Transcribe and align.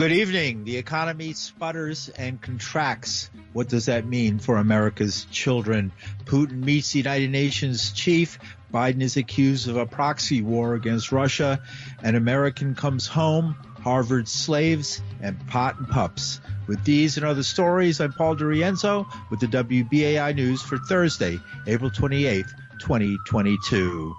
Good 0.00 0.12
evening. 0.12 0.64
The 0.64 0.78
economy 0.78 1.34
sputters 1.34 2.08
and 2.08 2.40
contracts. 2.40 3.28
What 3.52 3.68
does 3.68 3.84
that 3.84 4.06
mean 4.06 4.38
for 4.38 4.56
America's 4.56 5.26
children? 5.26 5.92
Putin 6.24 6.64
meets 6.64 6.92
the 6.92 7.00
United 7.00 7.30
Nations 7.30 7.92
chief. 7.92 8.38
Biden 8.72 9.02
is 9.02 9.18
accused 9.18 9.68
of 9.68 9.76
a 9.76 9.84
proxy 9.84 10.40
war 10.40 10.72
against 10.72 11.12
Russia. 11.12 11.60
An 12.02 12.14
American 12.14 12.74
comes 12.74 13.06
home. 13.06 13.54
Harvard 13.82 14.26
slaves 14.26 15.02
and 15.20 15.46
pot 15.48 15.78
and 15.78 15.86
pups. 15.86 16.40
With 16.66 16.82
these 16.82 17.18
and 17.18 17.26
other 17.26 17.42
stories, 17.42 18.00
I'm 18.00 18.14
Paul 18.14 18.36
DiRienzo 18.36 19.06
with 19.28 19.40
the 19.40 19.48
WBAI 19.48 20.34
News 20.34 20.62
for 20.62 20.78
Thursday, 20.78 21.38
April 21.66 21.90
28th, 21.90 22.48
2022. 22.78 24.16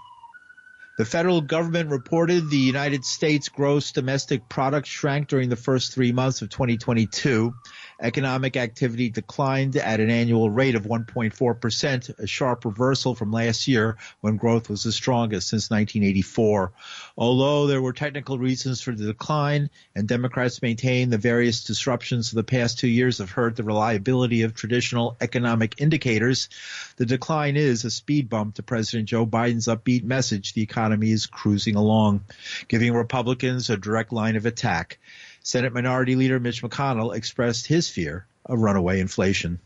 The 1.02 1.05
federal 1.05 1.41
government 1.41 1.90
reported 1.90 2.52
the 2.52 2.58
United 2.58 3.04
States 3.04 3.50
gross 3.50 3.91
domestic 3.91 4.48
product 4.48 4.86
shrank 4.86 5.30
during 5.30 5.50
the 5.50 5.55
first 5.55 5.96
three 5.96 6.12
months 6.12 6.44
of 6.44 6.50
2022 6.50 7.55
Economic 8.02 8.58
activity 8.58 9.10
declined 9.10 9.76
at 9.76 10.00
an 10.00 10.10
annual 10.10 10.50
rate 10.50 10.76
of 10.76 10.84
1.4%, 10.84 12.20
a 12.20 12.27
sharp 12.27 12.66
reversal 12.66 13.14
from 13.14 13.32
last 13.32 13.68
year 13.68 13.98
when 14.22 14.38
growth 14.38 14.70
was 14.70 14.84
the 14.84 14.91
strongest 14.91 15.50
since 15.50 15.70
1984. 15.70 16.74
Although 17.18 17.68
there 17.68 17.82
were 17.82 17.94
technical 17.94 18.40
reasons 18.40 18.82
for 18.82 18.91
the 18.91 19.05
decline 19.05 19.70
and 19.96 20.08
Democrats 20.08 20.62
maintain 20.62 21.10
the 21.10 21.18
various 21.18 21.64
disruptions 21.64 22.32
of 22.32 22.36
the 22.36 22.44
past 22.44 22.80
two 22.80 22.88
years 22.88 23.20
have 23.20 23.30
hurt 23.30 23.55
the 23.55 23.64
reliability 23.64 24.41
of 24.41 24.55
traditional 24.55 25.16
economic 25.22 25.80
indicators, 25.80 26.49
the 26.98 27.05
decline 27.05 27.55
is 27.55 27.86
a 27.86 27.91
speed 27.91 28.30
bump 28.30 28.55
to 28.55 28.63
President 28.63 29.08
Joe 29.08 29.26
Biden's 29.26 29.68
upbeat 29.68 30.04
message 30.04 30.54
the 30.54 30.63
economy 30.63 31.12
is 31.12 31.27
cruising 31.27 31.76
along, 31.76 32.26
giving 32.68 32.93
Republicans 32.93 33.70
a 33.70 33.77
direct 33.77 34.12
line 34.12 34.36
of 34.36 34.46
attack. 34.46 34.98
Senate 35.43 35.73
Minority 35.73 36.15
Leader 36.15 36.39
Mitch 36.39 36.61
McConnell 36.61 37.15
expressed 37.15 37.65
his 37.65 37.89
fear 37.89 38.27
of 38.45 38.59
runaway 38.59 38.99
inflation. 38.99 39.59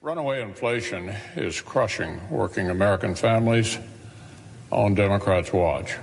Runaway 0.00 0.42
inflation 0.42 1.12
is 1.34 1.60
crushing 1.60 2.20
working 2.30 2.70
American 2.70 3.16
families 3.16 3.78
on 4.70 4.94
Democrats' 4.94 5.52
watch. 5.52 5.96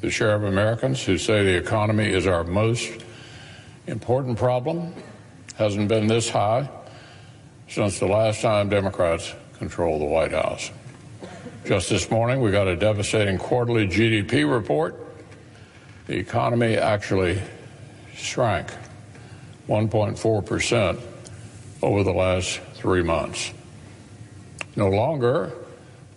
The 0.00 0.10
share 0.10 0.34
of 0.34 0.44
Americans 0.44 1.04
who 1.04 1.18
say 1.18 1.44
the 1.44 1.58
economy 1.58 2.06
is 2.10 2.26
our 2.26 2.42
most 2.42 2.90
important 3.86 4.38
problem 4.38 4.94
hasn't 5.56 5.88
been 5.88 6.06
this 6.06 6.30
high 6.30 6.70
since 7.68 7.98
the 7.98 8.06
last 8.06 8.40
time 8.40 8.70
Democrats 8.70 9.34
controlled 9.58 10.00
the 10.00 10.06
White 10.06 10.32
House. 10.32 10.70
Just 11.66 11.90
this 11.90 12.10
morning, 12.10 12.40
we 12.40 12.50
got 12.50 12.66
a 12.66 12.76
devastating 12.76 13.38
quarterly 13.38 13.86
GDP 13.86 14.50
report. 14.50 15.01
The 16.06 16.18
economy 16.18 16.76
actually 16.76 17.40
shrank 18.14 18.68
1.4% 19.68 21.00
over 21.80 22.02
the 22.02 22.12
last 22.12 22.60
three 22.74 23.02
months. 23.02 23.52
No 24.74 24.88
longer 24.88 25.52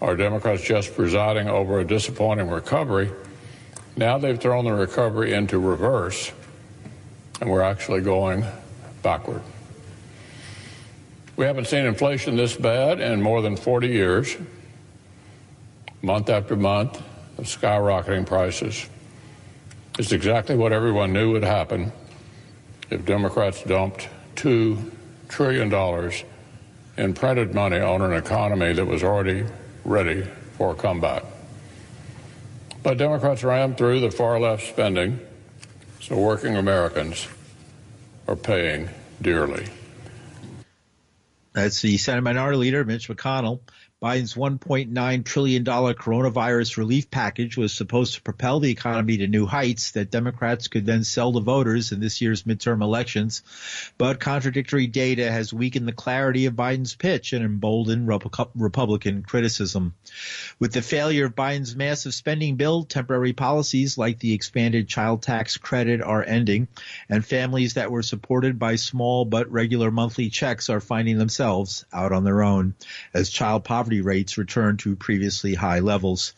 are 0.01 0.15
Democrats 0.15 0.63
just 0.63 0.95
presiding 0.95 1.47
over 1.47 1.79
a 1.79 1.85
disappointing 1.85 2.49
recovery. 2.49 3.11
Now 3.95 4.17
they've 4.17 4.39
thrown 4.39 4.65
the 4.65 4.73
recovery 4.73 5.33
into 5.33 5.59
reverse, 5.59 6.31
and 7.39 7.49
we're 7.49 7.61
actually 7.61 8.01
going 8.01 8.43
backward. 9.03 9.41
We 11.37 11.45
haven't 11.45 11.67
seen 11.67 11.85
inflation 11.85 12.35
this 12.37 12.55
bad 12.55 12.99
in 12.99 13.21
more 13.21 13.41
than 13.41 13.55
40 13.55 13.87
years 13.87 14.35
month 16.01 16.29
after 16.29 16.55
month 16.55 17.01
of 17.37 17.45
skyrocketing 17.45 18.25
prices. 18.25 18.87
It's 19.97 20.11
exactly 20.11 20.57
what 20.57 20.73
everyone 20.73 21.13
knew 21.13 21.31
would 21.31 21.43
happen 21.43 21.93
if 22.89 23.05
Democrats 23.05 23.63
dumped 23.63 24.09
$2 24.35 24.91
trillion 25.29 26.11
in 26.97 27.13
printed 27.13 27.53
money 27.53 27.79
on 27.79 28.01
an 28.01 28.11
economy 28.11 28.73
that 28.73 28.85
was 28.85 29.03
already 29.03 29.45
ready 29.85 30.23
for 30.57 30.71
a 30.71 30.75
comeback. 30.75 31.23
But 32.83 32.97
Democrats 32.97 33.43
rammed 33.43 33.77
through 33.77 34.01
the 34.01 34.11
far 34.11 34.37
left 34.39 34.67
spending, 34.67 35.19
so 36.01 36.17
working 36.17 36.57
Americans 36.57 37.27
are 38.27 38.35
paying 38.35 38.89
dearly. 39.21 39.65
That's 41.53 41.81
the 41.81 41.97
Senate 41.97 42.21
Minority 42.21 42.57
Leader, 42.57 42.83
Mitch 42.83 43.07
McConnell. 43.07 43.61
Biden's 44.05 44.35
$1.9 44.35 45.25
trillion 45.25 45.65
coronavirus 45.65 46.77
relief 46.77 47.09
package 47.09 47.57
was 47.57 47.73
supposed 47.73 48.13
to 48.13 48.21
propel 48.21 48.59
the 48.59 48.69
economy 48.69 49.17
to 49.17 49.27
new 49.27 49.47
heights 49.47 49.93
that 49.93 50.11
Democrats 50.11 50.67
could 50.67 50.85
then 50.85 51.03
sell 51.03 51.33
to 51.33 51.39
voters 51.39 51.91
in 51.91 52.01
this 52.01 52.21
year's 52.21 52.43
midterm 52.43 52.83
elections. 52.83 53.41
But 53.97 54.19
contradictory 54.19 54.85
data 54.85 55.31
has 55.31 55.51
weakened 55.51 55.87
the 55.87 55.91
clarity 55.91 56.45
of 56.45 56.53
Biden's 56.53 56.93
pitch 56.93 57.33
and 57.33 57.43
emboldened 57.43 58.07
Republican 58.53 59.23
criticism. 59.23 59.95
With 60.59 60.71
the 60.71 60.83
failure 60.83 61.25
of 61.25 61.35
Biden's 61.35 61.75
massive 61.75 62.13
spending 62.13 62.57
bill, 62.57 62.83
temporary 62.83 63.33
policies 63.33 63.97
like 63.97 64.19
the 64.19 64.35
expanded 64.35 64.87
child 64.87 65.23
tax 65.23 65.57
credit 65.57 66.03
are 66.03 66.23
ending, 66.23 66.67
and 67.09 67.25
families 67.25 67.73
that 67.73 67.89
were 67.89 68.03
supported 68.03 68.59
by 68.59 68.75
small 68.75 69.25
but 69.25 69.51
regular 69.51 69.89
monthly 69.89 70.29
checks 70.29 70.69
are 70.69 70.79
finding 70.79 71.17
themselves 71.17 71.85
out 71.91 72.11
on 72.11 72.23
their 72.23 72.43
own 72.43 72.75
as 73.11 73.31
child 73.31 73.63
poverty 73.63 73.94
rates 74.01 74.37
return 74.37 74.77
to 74.77 74.95
previously 74.95 75.53
high 75.53 75.79
levels. 75.79 76.33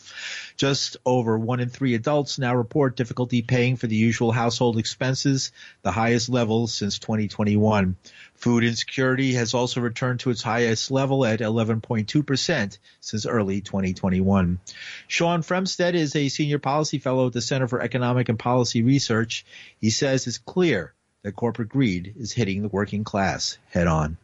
Just 0.57 0.97
over 1.05 1.37
one 1.37 1.59
in 1.59 1.69
three 1.69 1.93
adults 1.93 2.39
now 2.39 2.55
report 2.55 2.95
difficulty 2.95 3.41
paying 3.41 3.75
for 3.75 3.87
the 3.87 3.95
usual 3.95 4.31
household 4.31 4.77
expenses, 4.77 5.51
the 5.81 5.91
highest 5.91 6.29
level 6.29 6.67
since 6.67 6.99
2021. 6.99 7.95
Food 8.35 8.63
insecurity 8.63 9.33
has 9.33 9.53
also 9.53 9.81
returned 9.81 10.19
to 10.21 10.29
its 10.29 10.43
highest 10.43 10.91
level 10.91 11.25
at 11.25 11.39
11.2% 11.39 12.77
since 12.99 13.25
early 13.25 13.61
2021. 13.61 14.59
Sean 15.07 15.41
Fremstad 15.41 15.95
is 15.95 16.15
a 16.15 16.29
senior 16.29 16.59
policy 16.59 16.99
fellow 16.99 17.27
at 17.27 17.33
the 17.33 17.41
Center 17.41 17.67
for 17.67 17.81
Economic 17.81 18.29
and 18.29 18.37
Policy 18.37 18.83
Research. 18.83 19.45
He 19.79 19.89
says 19.89 20.27
it's 20.27 20.37
clear 20.37 20.93
that 21.23 21.35
corporate 21.35 21.69
greed 21.69 22.13
is 22.17 22.31
hitting 22.31 22.61
the 22.61 22.67
working 22.67 23.03
class 23.03 23.57
head 23.69 23.87
on. 23.87 24.17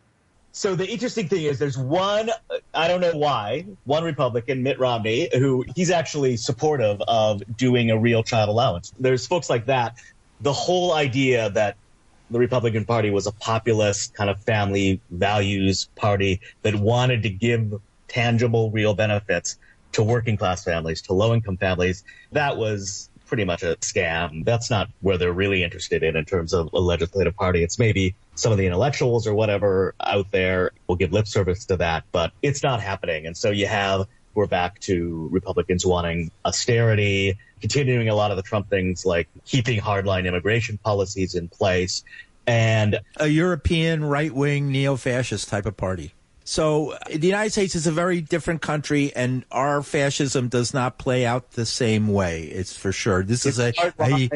So 0.56 0.75
the 0.75 0.88
interesting 0.88 1.28
thing 1.28 1.46
is 1.46 1.58
there's 1.58 1.80
one, 1.80 2.30
I 2.75 2.88
don't 2.88 3.02
know 3.02 3.18
why, 3.18 3.66
one 3.86 4.03
Republican, 4.03 4.62
Mitt 4.62 4.80
Romney, 4.80 5.28
who 5.34 5.66
he's 5.75 5.90
actually 5.90 6.38
supportive 6.38 7.02
of 7.08 7.41
doing 7.58 7.90
a 7.90 7.97
real 7.97 8.22
child 8.22 8.50
allowance. 8.50 8.94
There's 9.00 9.25
folks 9.25 9.50
like 9.50 9.66
that. 9.66 9.97
The 10.41 10.53
whole 10.53 10.94
idea 10.94 11.50
that 11.50 11.75
the 12.30 12.38
Republican 12.38 12.86
Party 12.86 13.09
was 13.09 13.25
a 13.25 13.31
populist 13.31 14.14
kind 14.14 14.30
of 14.30 14.44
family 14.44 15.02
values 15.09 15.90
party 15.96 16.40
that 16.62 16.75
wanted 16.75 17.24
to 17.24 17.30
give 17.30 17.81
tangible, 18.08 18.70
real 18.70 18.94
benefits 18.94 19.58
to 19.94 20.03
working 20.03 20.38
class 20.38 20.64
families, 20.64 21.02
to 21.03 21.14
low 21.14 21.34
income 21.34 21.58
families, 21.58 22.03
that 22.31 22.58
was 22.58 23.09
pretty 23.33 23.45
much 23.45 23.63
a 23.63 23.75
scam. 23.77 24.45
That's 24.45 24.69
not 24.69 24.91
where 25.01 25.17
they're 25.17 25.33
really 25.33 25.63
interested 25.63 26.03
in 26.03 26.16
in 26.16 26.23
terms 26.23 26.53
of 26.53 26.69
a 26.71 26.79
legislative 26.79 27.35
party. 27.35 27.63
It's 27.63 27.79
maybe 27.79 28.13
some 28.35 28.51
of 28.51 28.59
the 28.59 28.67
intellectuals 28.67 29.25
or 29.25 29.33
whatever 29.33 29.95
out 29.99 30.29
there 30.29 30.69
will 30.85 30.97
give 30.97 31.11
lip 31.11 31.25
service 31.25 31.66
to 31.66 31.77
that, 31.77 32.03
but 32.11 32.31
it's 32.43 32.61
not 32.61 32.79
happening. 32.79 33.25
And 33.25 33.35
so 33.35 33.49
you 33.49 33.66
have 33.66 34.05
we're 34.35 34.45
back 34.45 34.79
to 34.81 35.29
Republicans 35.31 35.83
wanting 35.83 36.29
austerity, 36.45 37.39
continuing 37.59 38.07
a 38.07 38.13
lot 38.13 38.29
of 38.29 38.38
the 38.38 38.43
Trump 38.43 38.69
things 38.69 39.03
like 39.03 39.27
keeping 39.45 39.81
hardline 39.81 40.27
immigration 40.27 40.77
policies 40.77 41.33
in 41.33 41.49
place 41.49 42.03
and 42.45 42.99
a 43.17 43.27
European 43.27 44.05
right 44.05 44.31
wing 44.31 44.72
neo 44.72 44.95
fascist 44.95 45.49
type 45.49 45.66
of 45.66 45.75
party. 45.75 46.13
So 46.43 46.91
uh, 46.91 46.99
the 47.09 47.28
United 47.28 47.51
States 47.51 47.75
is 47.75 47.87
a 47.87 47.91
very 47.91 48.22
different 48.22 48.61
country, 48.61 49.13
and 49.16 49.45
our 49.51 49.81
fascism 49.81 50.49
does 50.49 50.73
not 50.73 50.97
play 50.97 51.25
out 51.25 51.51
the 51.51 51.66
same 51.66 52.07
way. 52.09 52.43
It's 52.43 52.75
for 52.75 52.91
sure. 52.91 53.23
This 53.23 53.45
it's 53.45 53.59
is 53.59 53.73
a, 53.79 53.93
a. 53.99 54.29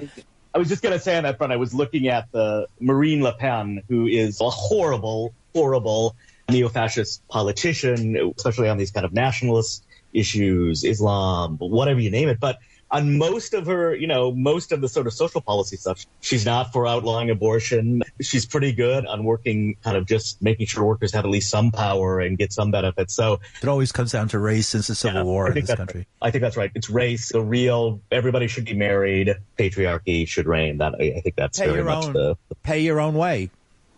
I 0.56 0.60
was 0.60 0.70
just 0.70 0.82
going 0.82 0.94
to 0.94 1.00
say 1.00 1.18
on 1.18 1.24
that 1.24 1.38
front, 1.38 1.54
I 1.54 1.58
was 1.58 1.74
looking 1.74 2.08
at 2.08 2.32
the 2.32 2.68
Marine 2.80 3.22
Le 3.22 3.34
Pen, 3.34 3.84
who 3.90 4.08
is 4.08 4.42
a 4.42 4.50
horrible, 4.50 5.34
horrible 5.54 6.16
neo-fascist 6.50 7.28
politician, 7.28 8.34
especially 8.38 8.70
on 8.70 8.78
these 8.78 8.90
kind 8.90 9.06
of 9.06 9.14
nationalist 9.14 9.86
issues, 10.14 10.84
Islam, 10.84 11.58
whatever 11.58 12.00
you 12.00 12.10
name 12.10 12.30
it. 12.30 12.40
But 12.40 12.58
on 12.90 13.18
most 13.18 13.54
of 13.54 13.66
her, 13.68 13.96
you 13.96 14.08
know, 14.08 14.32
most 14.32 14.72
of 14.72 14.82
the 14.82 14.88
sort 14.88 15.08
of 15.08 15.14
social 15.14 15.42
policy 15.42 15.78
stuff. 15.78 16.06
She's 16.22 16.46
not 16.46 16.72
for 16.72 16.88
outlawing 16.88 17.30
abortion. 17.30 18.04
She's 18.22 18.46
pretty 18.46 18.72
good 18.72 19.06
on 19.06 19.24
working, 19.24 19.76
kind 19.84 19.98
of 19.98 20.06
just 20.06 20.42
making 20.42 20.68
sure 20.68 20.86
workers 20.86 21.14
have 21.14 21.26
at 21.26 21.32
least 21.32 21.50
some 21.50 21.72
power 21.72 22.20
and 22.20 22.38
get 22.38 22.54
some 22.54 22.72
benefits. 22.72 23.14
So 23.14 23.40
it 23.62 23.68
always 23.68 23.92
comes 23.92 24.12
down 24.12 24.30
to 24.30 24.40
race 24.40 24.68
since 24.68 24.88
the 24.88 24.96
Civil 24.96 25.22
yeah, 25.22 25.26
War 25.26 25.48
in 25.50 25.56
this 25.56 25.74
country. 25.74 26.08
Right. 26.22 26.28
I 26.28 26.32
think 26.32 26.42
that's 26.42 26.58
right. 26.58 26.72
It's 26.76 26.90
race, 26.90 27.32
the 27.32 27.42
real. 27.42 28.02
Everybody 28.12 28.48
should 28.48 28.66
be 28.66 28.74
married. 28.74 29.36
Patriarchy 29.58 30.28
should 30.28 30.48
reign. 30.48 30.78
That 30.78 30.96
I 30.96 31.20
think 31.22 31.36
that's 31.36 31.60
pay 31.60 31.68
very 31.68 31.84
much 31.84 32.06
own, 32.06 32.14
the, 32.14 32.38
the 32.50 32.56
pay 32.56 32.80
your 32.80 33.00
own 33.02 33.16
way. 33.16 33.50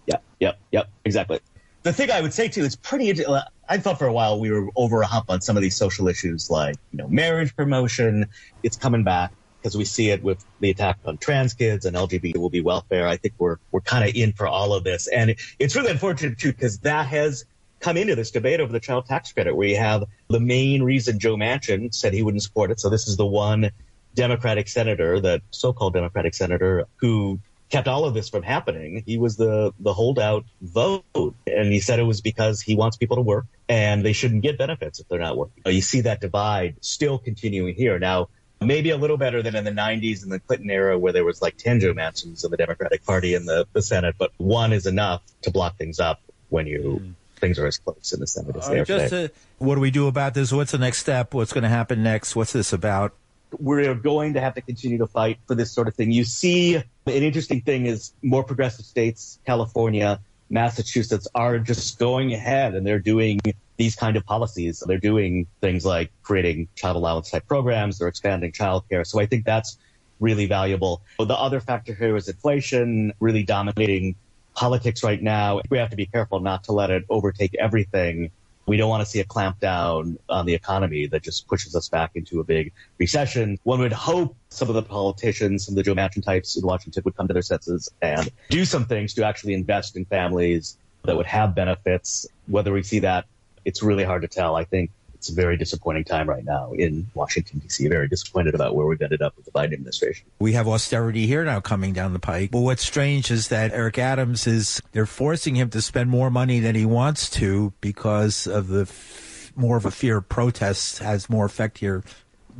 Yeah. 0.06 0.18
Yep. 0.39 0.59
Yep. 0.71 0.89
Exactly. 1.06 1.39
The 1.83 1.93
thing 1.93 2.11
I 2.11 2.19
would 2.21 2.33
say 2.33 2.49
too, 2.49 2.65
it's 2.65 2.75
pretty. 2.75 3.25
I 3.67 3.77
thought 3.77 3.99
for 3.99 4.07
a 4.07 4.13
while 4.13 4.39
we 4.39 4.51
were 4.51 4.69
over 4.75 5.01
a 5.01 5.07
hump 5.07 5.29
on 5.29 5.41
some 5.41 5.55
of 5.55 5.61
these 5.61 5.77
social 5.77 6.07
issues 6.07 6.49
like, 6.49 6.75
you 6.91 6.97
know, 6.97 7.07
marriage 7.07 7.55
promotion. 7.55 8.27
It's 8.63 8.77
coming 8.77 9.03
back. 9.03 9.31
because 9.61 9.77
we 9.77 9.85
see 9.85 10.09
it 10.09 10.23
with 10.23 10.43
the 10.59 10.69
attack 10.69 10.99
on 11.05 11.17
trans 11.17 11.53
kids 11.53 11.85
and 11.85 11.95
LGBT 11.95 12.37
will 12.37 12.49
be 12.49 12.61
welfare. 12.61 13.07
I 13.07 13.17
think 13.17 13.35
we're 13.37 13.57
we're 13.71 13.81
kind 13.81 14.07
of 14.07 14.15
in 14.15 14.33
for 14.33 14.47
all 14.47 14.73
of 14.73 14.83
this, 14.83 15.07
and 15.07 15.35
it's 15.57 15.75
really 15.75 15.91
unfortunate 15.91 16.37
too 16.39 16.51
because 16.51 16.79
that 16.79 17.07
has 17.07 17.45
come 17.79 17.97
into 17.97 18.15
this 18.15 18.31
debate 18.31 18.59
over 18.59 18.71
the 18.71 18.79
child 18.79 19.05
tax 19.05 19.31
credit, 19.31 19.55
where 19.55 19.67
you 19.67 19.77
have 19.77 20.03
the 20.27 20.39
main 20.39 20.83
reason 20.83 21.19
Joe 21.19 21.35
Manchin 21.35 21.93
said 21.93 22.13
he 22.13 22.23
wouldn't 22.23 22.43
support 22.43 22.71
it. 22.71 22.79
So 22.79 22.89
this 22.89 23.07
is 23.07 23.17
the 23.17 23.25
one 23.25 23.71
Democratic 24.15 24.67
senator, 24.67 25.19
the 25.19 25.41
so-called 25.51 25.93
Democratic 25.93 26.33
senator, 26.33 26.85
who 26.97 27.39
kept 27.69 27.88
all 27.88 28.06
of 28.06 28.13
this 28.13 28.30
from 28.30 28.44
happening. 28.44 29.04
He 29.06 29.18
was 29.18 29.38
the 29.38 29.74
the 29.80 29.94
holdout 29.94 30.45
vote, 30.62 31.06
and 31.16 31.71
he 31.71 31.80
said 31.80 32.00
it 32.00 32.04
was 32.04 32.21
because 32.21 32.62
he 32.62 32.75
wants 32.75 32.98
people 32.98 33.18
to 33.18 33.21
work 33.21 33.45
and 33.68 34.04
they 34.04 34.13
shouldn't 34.13 34.42
get 34.42 34.57
benefits 34.57 35.00
if 35.00 35.07
they're 35.07 35.19
not 35.19 35.38
working. 35.38 35.63
You 35.66 35.81
see 35.81 36.01
that 36.01 36.19
divide 36.19 36.77
still 36.81 37.19
continuing 37.19 37.75
here 37.75 38.00
now. 38.00 38.30
Maybe 38.62 38.89
a 38.89 38.98
little 38.98 39.16
better 39.16 39.42
than 39.42 39.56
in 39.56 39.63
the 39.63 39.71
90s 39.71 40.24
in 40.24 40.30
the 40.30 40.39
Clinton 40.39 40.69
era, 40.69 41.00
where 41.00 41.13
there 41.13 41.24
was 41.24 41.42
like 41.42 41.56
10 41.56 41.80
Joe 41.80 41.94
Manchins 41.94 42.44
of 42.44 42.51
the 42.51 42.57
Democratic 42.57 43.06
Party 43.06 43.33
in 43.33 43.45
the, 43.45 43.66
the 43.72 43.81
Senate, 43.81 44.15
but 44.18 44.33
one 44.36 44.74
is 44.74 44.86
enough 44.86 45.22
to 45.44 45.51
block 45.51 45.77
things 45.77 45.98
up 45.98 46.19
when 46.50 46.68
you 46.68 47.00
mm. 47.01 47.13
things 47.39 47.57
are 47.57 47.68
as 47.68 47.77
close 47.77 48.12
in 48.12 48.19
the 48.19 48.27
Senate 48.27 48.57
as 48.57 48.68
they 48.68 48.80
are 48.80 48.83
just 48.83 49.12
today. 49.12 49.27
To, 49.27 49.33
what 49.60 49.75
do 49.75 49.81
we 49.81 49.92
do 49.92 50.07
about 50.07 50.33
this? 50.33 50.51
What's 50.51 50.74
the 50.74 50.77
next 50.77 50.98
step? 50.98 51.33
What's 51.33 51.54
going 51.54 51.63
to 51.63 51.69
happen 51.69 52.04
next? 52.04 52.36
What's 52.36 52.51
this 52.51 52.74
about? 52.74 53.13
we're 53.57 53.95
going 53.95 54.33
to 54.33 54.42
have 54.42 54.56
to 54.56 54.62
continue 54.62 54.98
to 55.00 55.07
fight 55.07 55.39
for 55.48 55.56
this 55.56 55.72
sort 55.72 55.88
of 55.88 55.95
thing. 55.95 56.12
You 56.12 56.24
see, 56.24 56.81
an 57.09 57.23
interesting 57.23 57.61
thing 57.61 57.85
is 57.85 58.13
more 58.21 58.44
progressive 58.44 58.85
states, 58.85 59.39
California, 59.45 60.19
Massachusetts, 60.50 61.27
are 61.35 61.59
just 61.59 62.00
going 62.00 62.33
ahead 62.33 62.75
and 62.75 62.85
they're 62.85 63.00
doing 63.00 63.39
these 63.77 63.95
kind 63.95 64.17
of 64.17 64.25
policies. 64.25 64.83
They're 64.85 64.97
doing 64.97 65.47
things 65.61 65.85
like 65.85 66.11
creating 66.23 66.67
child 66.75 66.95
allowance 66.95 67.31
type 67.31 67.47
programs, 67.47 68.00
they're 68.00 68.07
expanding 68.07 68.51
childcare. 68.51 69.06
So 69.06 69.19
I 69.19 69.25
think 69.25 69.45
that's 69.45 69.77
really 70.19 70.47
valuable. 70.47 71.01
The 71.17 71.33
other 71.33 71.59
factor 71.59 71.94
here 71.94 72.15
is 72.15 72.27
inflation 72.27 73.13
really 73.19 73.44
dominating 73.44 74.15
politics 74.55 75.03
right 75.03 75.21
now. 75.21 75.62
We 75.69 75.77
have 75.77 75.91
to 75.91 75.95
be 75.95 76.05
careful 76.05 76.39
not 76.41 76.65
to 76.65 76.73
let 76.73 76.89
it 76.89 77.05
overtake 77.09 77.55
everything 77.59 78.31
we 78.69 78.77
don't 78.77 78.89
want 78.89 79.01
to 79.01 79.06
see 79.06 79.19
a 79.19 79.25
clamp 79.25 79.60
down 79.60 80.19
on 80.30 80.45
the 80.45 80.54
economy 80.54 81.07
that 81.07 81.24
just 81.24 81.48
pushes 81.48 81.75
us 81.75 81.89
back 81.89 82.12
into 82.13 82.39
a 82.39 82.44
big 82.44 82.71
recession. 83.00 83.57
One 83.63 83.80
would 83.80 83.92
hope 83.92 84.36
some 84.50 84.69
of 84.69 84.75
the 84.75 84.83
politicians, 84.83 85.66
some 85.66 85.74
of 85.74 85.77
the 85.77 85.83
Joe 85.83 85.95
Manchin 85.95 86.24
types 86.24 86.56
in 86.56 86.63
Washington 86.63 87.01
would 87.04 87.18
come 87.18 87.27
to 87.27 87.33
their 87.33 87.42
senses 87.42 87.89
and 88.00 88.30
do 88.50 88.66
some 88.66 88.86
things 88.86 89.16
to 89.16 89.25
actually 89.25 89.56
invest 89.56 89.98
in 89.98 90.06
families 90.06 90.77
that 91.04 91.18
would 91.18 91.25
have 91.25 91.56
benefits. 91.56 92.27
Whether 92.45 92.71
we 92.71 92.83
see 92.83 93.00
that, 93.00 93.25
it's 93.66 93.81
really 93.81 94.04
hard 94.04 94.21
to 94.21 94.27
tell. 94.27 94.56
I 94.56 94.66
think 94.66 94.92
it's 95.19 95.27
a 95.30 95.33
very 95.33 95.57
disappointing 95.57 96.06
time 96.06 96.30
right 96.30 96.45
now 96.45 96.71
in 96.71 97.06
Washington, 97.13 97.60
D.C. 97.60 97.89
Very 97.89 98.07
disappointed 98.07 98.56
about 98.56 98.74
where 98.74 98.88
we've 98.88 99.01
ended 99.01 99.21
up 99.21 99.36
with 99.36 99.44
the 99.44 99.51
Biden 99.51 99.74
administration. 99.74 100.25
We 100.39 100.54
have 100.54 100.66
austerity 100.66 101.27
here 101.27 101.44
now 101.44 101.60
coming 101.60 101.92
down 101.92 102.13
the 102.13 102.19
pike. 102.19 102.51
But 102.51 102.62
what's 102.62 102.86
strange 102.86 103.30
is 103.30 103.50
that 103.50 103.74
Eric 103.74 104.00
Adams 104.00 104.48
is, 104.48 104.81
they're 104.94 105.06
forcing 105.06 105.56
him 105.56 105.69
to 105.71 105.81
spend 105.81 106.10
more 106.10 106.31
money 106.31 106.62
than 106.62 106.74
he 106.74 106.86
wants 106.86 107.30
to 107.31 107.74
because 107.81 108.48
of 108.48 108.69
the 108.69 108.83
f- 108.83 109.51
more 109.57 109.75
of 109.75 109.83
a 109.83 109.92
fear 109.92 110.18
of 110.18 110.30
protests 110.30 111.00
has 111.00 111.30
more 111.30 111.45
effect 111.45 111.80
here 111.80 112.01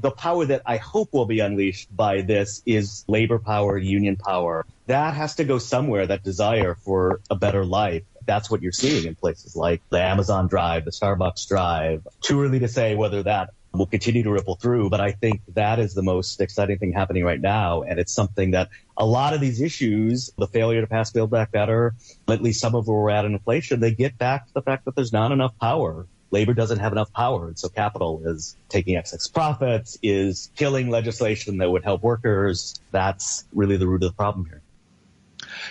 the 0.02 0.12
power 0.12 0.46
that 0.46 0.62
I 0.66 0.78
hope 0.78 1.12
will 1.12 1.26
be 1.26 1.42
unleashed 1.42 1.94
by 1.94 2.22
this 2.22 2.62
is 2.66 3.04
labor 3.08 3.38
power, 3.38 3.78
union 3.78 4.16
power. 4.16 4.66
That 4.88 5.14
has 5.14 5.36
to 5.36 5.44
go 5.44 5.58
somewhere, 5.58 6.08
that 6.08 6.24
desire 6.24 6.76
for 6.76 7.20
a 7.30 7.36
better 7.36 7.66
life 7.66 8.04
that's 8.26 8.50
what 8.50 8.62
you're 8.62 8.72
seeing 8.72 9.06
in 9.06 9.16
places 9.16 9.56
like 9.56 9.82
the 9.90 10.02
Amazon 10.02 10.48
Drive, 10.48 10.86
the 10.86 10.92
Starbucks 10.92 11.48
Drive. 11.48 12.08
Too 12.22 12.42
early 12.42 12.60
to 12.60 12.68
say 12.68 12.96
whether 12.96 13.24
that 13.24 13.52
will 13.74 13.86
continue 13.86 14.24
to 14.24 14.32
ripple 14.32 14.56
through, 14.56 14.90
but 14.90 15.00
I 15.00 15.12
think 15.12 15.42
that 15.54 15.80
is 15.80 15.94
the 15.94 16.02
most 16.02 16.42
exciting 16.42 16.80
thing 16.80 16.92
happening 16.92 17.24
right 17.24 17.40
now. 17.40 17.84
And 17.84 18.00
it's 18.00 18.12
something 18.12 18.52
that 18.52 18.70
a 18.98 19.06
lot 19.06 19.34
of 19.34 19.42
these 19.42 19.62
issues, 19.62 20.32
the 20.38 20.48
failure 20.48 20.82
to 20.82 20.88
pass 20.88 21.12
Build 21.12 21.30
Back 21.30 21.52
Better, 21.52 21.94
at 22.28 22.42
least 22.42 22.60
some 22.60 22.76
of 22.76 22.88
where 22.88 22.98
we're 22.98 23.10
at 23.12 23.26
in 23.26 23.34
inflation, 23.34 23.80
they 23.80 23.94
get 23.94 24.18
back 24.18 24.48
to 24.48 24.54
the 24.54 24.62
fact 24.62 24.86
that 24.86 24.96
there's 24.96 25.14
not 25.14 25.32
enough 25.32 25.58
power. 25.60 26.08
Labor 26.32 26.54
doesn't 26.54 26.80
have 26.80 26.92
enough 26.92 27.12
power. 27.14 27.48
And 27.48 27.58
so 27.58 27.70
capital 27.70 28.22
is 28.26 28.56
taking 28.70 28.96
excess 28.96 29.28
profits, 29.28 29.98
is 30.04 30.52
killing 30.56 30.90
legislation 30.90 31.58
that 31.58 31.70
would 31.70 31.84
help 31.84 32.04
workers. 32.04 32.80
That's 32.92 33.46
really 33.54 33.78
the 33.78 33.88
root 33.88 34.04
of 34.04 34.12
the 34.12 34.16
problem 34.16 34.46
here. 34.46 34.62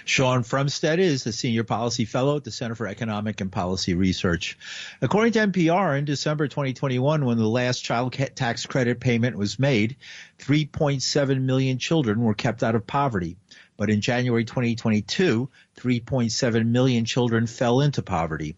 Sean 0.05 0.43
Fremstad 0.43 0.99
is 0.99 1.25
the 1.25 1.33
Senior 1.33 1.65
Policy 1.65 2.05
Fellow 2.05 2.37
at 2.37 2.45
the 2.45 2.51
Center 2.51 2.75
for 2.75 2.87
Economic 2.87 3.41
and 3.41 3.53
Policy 3.53 3.95
Research. 3.95 4.59
According 5.01 5.33
to 5.33 5.47
NPR, 5.47 5.99
in 5.99 6.05
December 6.05 6.49
2021, 6.49 7.25
when 7.25 7.39
the 7.39 7.49
last 7.49 7.85
child 7.85 8.13
tax 8.13 8.67
credit 8.67 9.01
payment 9.01 9.37
was 9.37 9.59
made, 9.59 9.97
3.7 10.39 11.43
million 11.43 11.79
children 11.79 12.21
were 12.21 12.35
kept 12.35 12.63
out 12.63 12.75
of 12.75 12.87
poverty. 12.87 13.37
But 13.79 13.91
in 13.91 14.01
January 14.01 14.45
2022, 14.45 15.49
3.7 15.77 16.67
million 16.67 17.05
children 17.05 17.47
fell 17.47 17.81
into 17.81 18.03
poverty. 18.03 18.57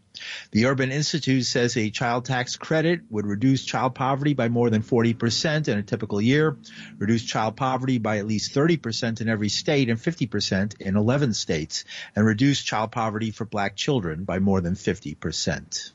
The 0.50 0.64
Urban 0.64 0.90
Institute 0.90 1.44
says 1.44 1.76
a 1.76 1.90
child 1.90 2.24
tax 2.24 2.56
credit 2.56 3.02
would 3.10 3.26
reduce 3.26 3.62
child 3.62 3.94
poverty 3.94 4.32
by 4.32 4.48
more 4.48 4.70
than 4.70 4.82
40% 4.82 5.68
in 5.68 5.78
a 5.78 5.82
typical 5.82 6.22
year, 6.22 6.56
reduce 6.98 7.22
child 7.22 7.56
poverty 7.56 7.98
by 7.98 8.16
at 8.16 8.26
least 8.26 8.54
30% 8.54 9.20
in 9.20 9.28
every 9.28 9.50
state 9.50 9.90
and 9.90 9.98
50% 10.00 10.80
in 10.80 10.96
11 10.96 11.34
states, 11.34 11.84
and 12.16 12.24
reduce 12.24 12.62
child 12.62 12.90
poverty 12.90 13.30
for 13.30 13.44
black 13.44 13.76
children 13.76 14.24
by 14.24 14.38
more 14.38 14.62
than 14.62 14.74
50%. 14.74 15.92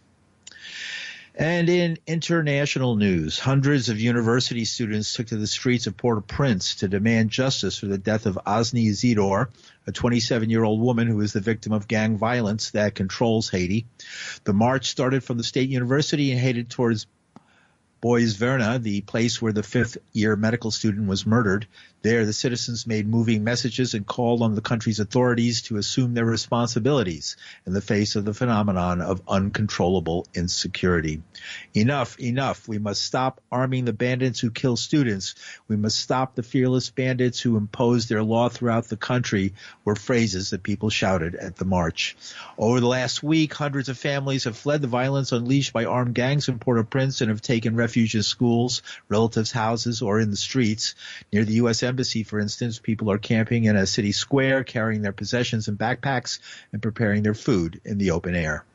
And 1.38 1.68
in 1.68 1.98
international 2.08 2.96
news, 2.96 3.38
hundreds 3.38 3.90
of 3.90 4.00
university 4.00 4.64
students 4.64 5.14
took 5.14 5.28
to 5.28 5.36
the 5.36 5.48
streets 5.48 5.86
of 5.86 5.98
Port-au-Prince 5.98 6.76
to 6.76 6.88
demand 6.88 7.30
justice 7.30 7.78
for 7.78 7.88
the 7.88 7.98
death 7.98 8.26
of 8.26 8.40
Asni 8.48 8.88
Zidor, 8.92 9.50
a 9.86 9.92
27 9.92 10.50
year 10.50 10.64
old 10.64 10.80
woman 10.80 11.08
who 11.08 11.20
is 11.20 11.34
the 11.34 11.42
victim 11.42 11.74
of 11.74 11.90
gang 11.90 12.18
violence 12.18 12.72
that 12.72 12.96
controls 12.96 13.50
Haiti. 13.50 13.86
The 14.46 14.54
march 14.54 14.88
started 14.88 15.26
from 15.26 15.38
the 15.38 15.44
state 15.44 15.68
university 15.68 16.32
and 16.32 16.40
headed 16.40 16.70
towards 16.70 17.06
Bois 18.00 18.32
Verna, 18.38 18.80
the 18.80 19.02
place 19.02 19.42
where 19.42 19.52
the 19.52 19.64
fifth 19.64 19.98
year 20.14 20.38
medical 20.38 20.72
student 20.72 21.10
was 21.10 21.26
murdered. 21.26 21.68
There, 22.06 22.24
the 22.24 22.34
citizens 22.34 22.86
made 22.86 23.08
moving 23.08 23.44
messages 23.44 23.96
and 23.96 24.06
called 24.06 24.44
on 24.44 24.54
the 24.54 24.62
country's 24.62 25.00
authorities 25.00 25.64
to 25.64 25.78
assume 25.78 26.14
their 26.14 26.24
responsibilities 26.24 27.36
in 27.66 27.74
the 27.74 27.82
face 27.82 28.16
of 28.16 28.26
the 28.26 28.34
phenomenon 28.36 29.02
of 29.02 29.24
uncontrollable 29.28 30.28
insecurity. 30.36 31.24
Enough, 31.74 32.20
enough. 32.20 32.68
We 32.68 32.78
must 32.78 33.02
stop 33.02 33.42
arming 33.52 33.86
the 33.86 33.92
bandits 33.92 34.40
who 34.40 34.52
kill 34.52 34.78
students. 34.78 35.34
We 35.68 35.78
must 35.78 35.98
stop 35.98 36.36
the 36.36 36.44
fearless 36.44 36.92
bandits 36.92 37.40
who 37.40 37.58
impose 37.58 38.08
their 38.08 38.22
law 38.22 38.50
throughout 38.50 38.86
the 38.86 38.98
country 38.98 39.56
were 39.84 39.96
phrases 39.96 40.52
that 40.52 40.62
people 40.62 40.92
shouted 40.92 41.34
at 41.34 41.56
the 41.56 41.66
march. 41.66 42.16
Over 42.56 42.82
the 42.82 42.88
last 42.88 43.24
week, 43.24 43.52
hundreds 43.56 43.90
of 43.90 43.98
families 43.98 44.44
have 44.44 44.56
fled 44.56 44.84
the 44.84 44.88
violence 44.88 45.32
unleashed 45.32 45.74
by 45.74 45.86
armed 45.86 46.14
gangs 46.14 46.50
in 46.50 46.60
Port-au-Prince 46.60 47.22
and 47.22 47.32
have 47.32 47.42
taken 47.42 47.76
refuge 47.76 48.14
in 48.14 48.22
schools, 48.22 48.84
relatives' 49.10 49.52
houses, 49.52 50.04
or 50.04 50.20
in 50.20 50.30
the 50.30 50.38
streets. 50.38 50.94
Near 51.34 51.44
the 51.44 51.54
U.S. 51.54 51.82
Embassy, 51.96 52.24
for 52.24 52.42
instance, 52.42 52.78
people 52.78 53.10
are 53.10 53.18
camping 53.18 53.64
in 53.64 53.78
a 53.78 53.86
city 53.86 54.12
square, 54.12 54.66
carrying 54.66 55.02
their 55.02 55.14
possessions 55.14 55.70
in 55.70 55.78
backpacks 55.78 56.40
and 56.74 56.82
preparing 56.82 57.24
their 57.24 57.34
food 57.34 57.80
in 57.86 57.98
the 57.98 58.12
open 58.12 58.36
air. 58.36 58.66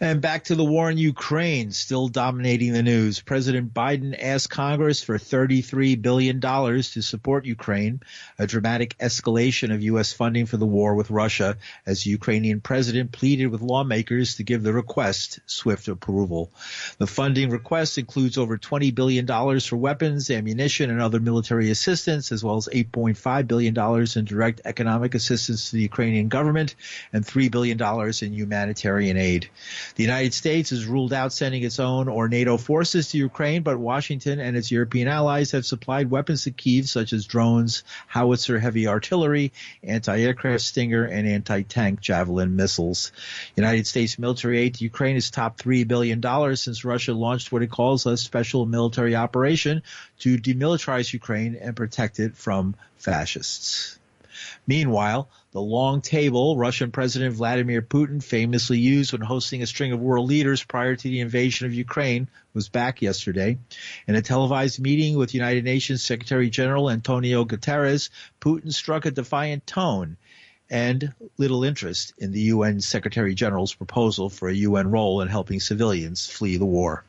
And 0.00 0.20
back 0.20 0.44
to 0.44 0.54
the 0.54 0.64
war 0.64 0.88
in 0.88 0.96
Ukraine, 0.96 1.72
still 1.72 2.06
dominating 2.06 2.72
the 2.72 2.84
news. 2.84 3.20
President 3.20 3.74
Biden 3.74 4.16
asked 4.16 4.48
Congress 4.48 5.02
for 5.02 5.18
$33 5.18 6.00
billion 6.00 6.40
to 6.40 7.02
support 7.02 7.44
Ukraine, 7.46 8.00
a 8.38 8.46
dramatic 8.46 8.96
escalation 8.98 9.74
of 9.74 9.82
U.S. 9.82 10.12
funding 10.12 10.46
for 10.46 10.56
the 10.56 10.66
war 10.66 10.94
with 10.94 11.10
Russia, 11.10 11.56
as 11.84 12.04
the 12.04 12.10
Ukrainian 12.10 12.60
president 12.60 13.10
pleaded 13.10 13.48
with 13.48 13.60
lawmakers 13.60 14.36
to 14.36 14.44
give 14.44 14.62
the 14.62 14.72
request 14.72 15.40
swift 15.46 15.88
approval. 15.88 16.52
The 16.98 17.08
funding 17.08 17.50
request 17.50 17.98
includes 17.98 18.38
over 18.38 18.56
$20 18.56 18.94
billion 18.94 19.26
for 19.26 19.76
weapons, 19.76 20.30
ammunition, 20.30 20.90
and 20.90 21.02
other 21.02 21.18
military 21.18 21.70
assistance, 21.70 22.30
as 22.30 22.44
well 22.44 22.56
as 22.56 22.68
$8.5 22.72 23.48
billion 23.48 23.76
in 24.16 24.24
direct 24.24 24.60
economic 24.64 25.16
assistance 25.16 25.70
to 25.70 25.76
the 25.76 25.82
Ukrainian 25.82 26.28
government 26.28 26.76
and 27.12 27.26
$3 27.26 27.50
billion 27.50 27.82
in 28.22 28.32
humanitarian 28.32 29.16
aid. 29.16 29.48
The 29.94 30.02
United 30.02 30.34
States 30.34 30.70
has 30.70 30.86
ruled 30.86 31.12
out 31.12 31.32
sending 31.32 31.62
its 31.62 31.80
own 31.80 32.08
or 32.08 32.28
NATO 32.28 32.56
forces 32.56 33.08
to 33.10 33.18
Ukraine, 33.18 33.62
but 33.62 33.78
Washington 33.78 34.38
and 34.38 34.56
its 34.56 34.70
European 34.70 35.08
allies 35.08 35.50
have 35.52 35.66
supplied 35.66 36.10
weapons 36.10 36.44
to 36.44 36.50
Kiev, 36.50 36.88
such 36.88 37.12
as 37.12 37.26
drones, 37.26 37.84
howitzer 38.06 38.58
heavy 38.58 38.86
artillery, 38.86 39.52
anti-aircraft 39.82 40.62
Stinger, 40.62 41.04
and 41.04 41.26
anti-tank 41.26 42.00
Javelin 42.00 42.56
missiles. 42.56 43.12
United 43.56 43.86
States 43.86 44.18
military 44.18 44.58
aid 44.58 44.74
to 44.74 44.84
Ukraine 44.84 45.14
has 45.14 45.30
topped 45.30 45.64
$3 45.64 45.86
billion 45.86 46.22
since 46.56 46.84
Russia 46.84 47.14
launched 47.14 47.52
what 47.52 47.62
it 47.62 47.70
calls 47.70 48.06
a 48.06 48.16
special 48.16 48.66
military 48.66 49.16
operation 49.16 49.82
to 50.20 50.38
demilitarize 50.38 51.12
Ukraine 51.12 51.56
and 51.56 51.76
protect 51.76 52.20
it 52.20 52.36
from 52.36 52.74
fascists. 52.96 53.98
Meanwhile, 54.66 55.28
the 55.52 55.60
long 55.60 56.02
table 56.02 56.56
Russian 56.56 56.90
President 56.90 57.34
Vladimir 57.34 57.80
Putin 57.80 58.22
famously 58.22 58.78
used 58.78 59.12
when 59.12 59.22
hosting 59.22 59.62
a 59.62 59.66
string 59.66 59.92
of 59.92 60.00
world 60.00 60.28
leaders 60.28 60.62
prior 60.62 60.94
to 60.94 61.08
the 61.08 61.20
invasion 61.20 61.66
of 61.66 61.72
Ukraine 61.72 62.28
was 62.52 62.68
back 62.68 63.00
yesterday. 63.00 63.58
In 64.06 64.14
a 64.14 64.22
televised 64.22 64.78
meeting 64.78 65.16
with 65.16 65.34
United 65.34 65.64
Nations 65.64 66.02
Secretary 66.02 66.50
General 66.50 66.90
Antonio 66.90 67.44
Guterres, 67.44 68.10
Putin 68.40 68.72
struck 68.72 69.06
a 69.06 69.10
defiant 69.10 69.66
tone 69.66 70.18
and 70.70 71.14
little 71.38 71.64
interest 71.64 72.12
in 72.18 72.32
the 72.32 72.40
UN 72.40 72.80
Secretary 72.80 73.34
General's 73.34 73.72
proposal 73.72 74.28
for 74.28 74.48
a 74.48 74.54
UN 74.54 74.90
role 74.90 75.22
in 75.22 75.28
helping 75.28 75.60
civilians 75.60 76.26
flee 76.26 76.58
the 76.58 76.66
war. 76.66 77.04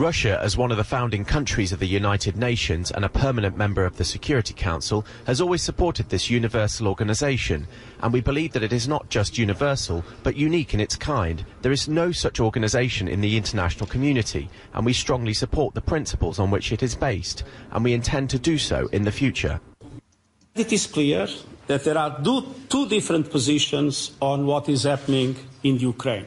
Russia, 0.00 0.40
as 0.42 0.56
one 0.56 0.70
of 0.70 0.78
the 0.78 0.82
founding 0.82 1.26
countries 1.26 1.72
of 1.72 1.78
the 1.78 1.86
United 1.86 2.34
Nations 2.34 2.90
and 2.90 3.04
a 3.04 3.08
permanent 3.10 3.54
member 3.54 3.84
of 3.84 3.98
the 3.98 4.04
Security 4.04 4.54
Council, 4.54 5.04
has 5.26 5.42
always 5.42 5.60
supported 5.60 6.08
this 6.08 6.30
universal 6.30 6.88
organization, 6.88 7.68
and 8.00 8.10
we 8.10 8.22
believe 8.22 8.52
that 8.54 8.62
it 8.62 8.72
is 8.72 8.88
not 8.88 9.10
just 9.10 9.36
universal, 9.36 10.02
but 10.22 10.36
unique 10.36 10.72
in 10.72 10.80
its 10.80 10.96
kind. 10.96 11.44
There 11.60 11.70
is 11.70 11.86
no 11.86 12.12
such 12.12 12.40
organization 12.40 13.08
in 13.08 13.20
the 13.20 13.36
international 13.36 13.86
community, 13.86 14.48
and 14.72 14.86
we 14.86 14.94
strongly 14.94 15.34
support 15.34 15.74
the 15.74 15.82
principles 15.82 16.38
on 16.38 16.50
which 16.50 16.72
it 16.72 16.82
is 16.82 16.94
based, 16.94 17.44
and 17.70 17.84
we 17.84 17.92
intend 17.92 18.30
to 18.30 18.38
do 18.38 18.56
so 18.56 18.88
in 18.92 19.02
the 19.02 19.12
future. 19.12 19.60
It 20.54 20.72
is 20.72 20.86
clear 20.86 21.28
that 21.66 21.84
there 21.84 21.98
are 21.98 22.22
two 22.70 22.88
different 22.88 23.30
positions 23.30 24.12
on 24.22 24.46
what 24.46 24.66
is 24.70 24.84
happening 24.84 25.36
in 25.62 25.78
Ukraine. 25.78 26.24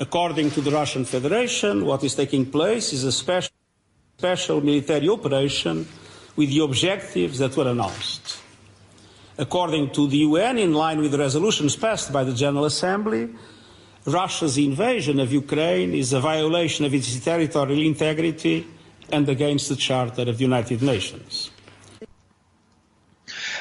According 0.00 0.52
to 0.52 0.60
the 0.60 0.70
Russian 0.70 1.04
Federation, 1.04 1.84
what 1.84 2.04
is 2.04 2.14
taking 2.14 2.46
place 2.46 2.92
is 2.92 3.02
a 3.02 3.10
special, 3.10 3.50
special 4.16 4.60
military 4.60 5.08
operation 5.08 5.86
with 6.36 6.50
the 6.50 6.60
objectives 6.60 7.38
that 7.38 7.56
were 7.56 7.68
announced. 7.68 8.38
According 9.36 9.90
to 9.90 10.06
the 10.06 10.18
UN, 10.18 10.58
in 10.58 10.72
line 10.72 11.00
with 11.00 11.10
the 11.10 11.18
resolutions 11.18 11.74
passed 11.74 12.12
by 12.12 12.22
the 12.22 12.32
General 12.32 12.66
Assembly, 12.66 13.28
Russia's 14.06 14.56
invasion 14.56 15.18
of 15.18 15.32
Ukraine 15.32 15.94
is 15.94 16.12
a 16.12 16.20
violation 16.20 16.84
of 16.84 16.94
its 16.94 17.18
territorial 17.18 17.80
integrity 17.80 18.66
and 19.10 19.28
against 19.28 19.68
the 19.68 19.76
Charter 19.76 20.22
of 20.22 20.38
the 20.38 20.44
United 20.44 20.80
Nations. 20.80 21.50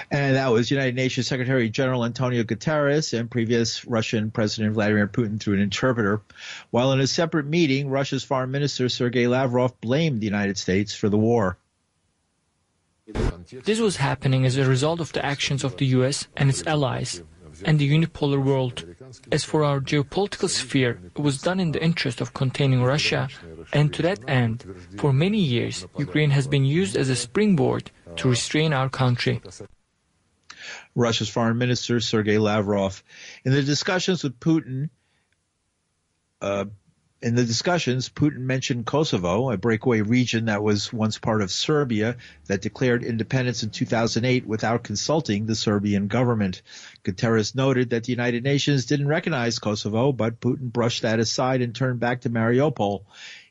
And 0.10 0.36
that 0.38 0.52
was 0.52 0.72
United 0.72 0.96
Nations 0.96 1.28
Secretary 1.28 1.70
General 1.70 2.06
Antonio 2.06 2.44
Guterres 2.44 3.18
and 3.18 3.30
previous 3.30 3.86
Russian 3.86 4.32
President 4.32 4.74
Vladimir 4.74 5.08
Putin 5.08 5.40
through 5.40 5.56
an 5.56 5.60
interpreter. 5.60 6.22
While 6.72 6.94
in 6.94 7.02
a 7.02 7.08
separate 7.08 7.46
meeting, 7.46 7.90
Russia's 7.90 8.24
Foreign 8.24 8.52
Minister 8.52 8.88
Sergei 8.88 9.28
Lavrov 9.28 9.80
blamed 9.82 10.22
the 10.22 10.26
United 10.26 10.58
States 10.58 10.96
for 10.96 11.10
the 11.10 11.18
war. 11.18 11.58
This 13.64 13.80
was 13.80 13.98
happening 13.98 14.46
as 14.46 14.58
a 14.58 14.66
result 14.66 15.02
of 15.02 15.12
the 15.14 15.26
actions 15.26 15.64
of 15.64 15.78
the 15.78 15.86
US 15.88 16.28
and 16.38 16.50
its 16.50 16.66
allies 16.66 17.22
and 17.66 17.80
the 17.80 17.90
unipolar 17.90 18.44
world. 18.44 18.86
As 19.32 19.44
for 19.44 19.64
our 19.64 19.80
geopolitical 19.80 20.50
sphere, 20.50 21.00
it 21.16 21.22
was 21.22 21.42
done 21.42 21.60
in 21.60 21.72
the 21.72 21.84
interest 21.84 22.22
of 22.22 22.34
containing 22.34 22.84
Russia, 22.84 23.30
and 23.74 23.94
to 23.94 24.02
that 24.04 24.20
end, 24.28 24.66
for 24.98 25.12
many 25.12 25.40
years, 25.40 25.86
Ukraine 25.98 26.32
has 26.32 26.48
been 26.48 26.66
used 26.66 26.96
as 26.96 27.10
a 27.10 27.16
springboard 27.16 27.92
to 28.18 28.30
restrain 28.30 28.74
our 28.74 28.90
country. 28.90 29.42
Russia's 30.98 31.30
foreign 31.30 31.60
minister 31.60 32.00
Sergei 32.00 32.40
Lavrov. 32.40 33.04
In 33.46 33.52
the 33.54 33.62
discussions 33.62 34.24
with 34.24 34.40
Putin, 34.40 34.90
uh, 36.42 36.66
in 37.22 37.36
the 37.36 37.46
discussions, 37.46 38.10
Putin 38.10 38.40
mentioned 38.40 38.86
Kosovo, 38.88 39.52
a 39.52 39.58
breakaway 39.58 40.02
region 40.02 40.46
that 40.46 40.64
was 40.64 40.92
once 40.92 41.20
part 41.20 41.44
of 41.44 41.52
Serbia 41.52 42.18
that 42.48 42.62
declared 42.62 43.04
independence 43.04 43.62
in 43.62 43.70
2008 43.70 44.48
without 44.48 44.84
consulting 44.84 45.46
the 45.46 45.56
Serbian 45.56 46.08
government. 46.08 46.64
Guterres 47.04 47.56
noted 47.56 47.92
that 47.92 48.06
the 48.06 48.12
United 48.12 48.44
Nations 48.44 48.86
didn't 48.86 49.08
recognize 49.08 49.60
Kosovo, 49.60 50.12
but 50.12 50.42
Putin 50.42 50.72
brushed 50.72 51.04
that 51.04 51.20
aside 51.20 51.62
and 51.62 51.76
turned 51.76 52.00
back 52.00 52.22
to 52.22 52.30
Mariupol. 52.30 53.04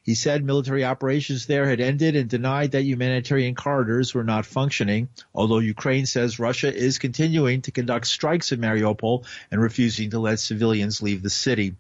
He 0.07 0.15
said 0.15 0.45
military 0.45 0.85
operations 0.85 1.47
there 1.47 1.69
had 1.69 1.81
ended 1.81 2.15
and 2.15 2.31
denied 2.31 2.71
that 2.71 2.85
humanitarian 2.85 3.57
corridors 3.57 4.15
were 4.15 4.23
not 4.23 4.47
functioning, 4.47 5.09
although 5.35 5.59
Ukraine 5.59 6.07
says 6.07 6.39
Russia 6.39 6.73
is 6.73 6.99
continuing 6.99 7.63
to 7.63 7.73
conduct 7.73 8.07
strikes 8.07 8.53
in 8.53 8.61
Mariupol 8.61 9.27
and 9.51 9.61
refusing 9.61 10.11
to 10.11 10.21
let 10.21 10.39
civilians 10.39 11.03
leave 11.03 11.25
the 11.25 11.29
city. 11.29 11.75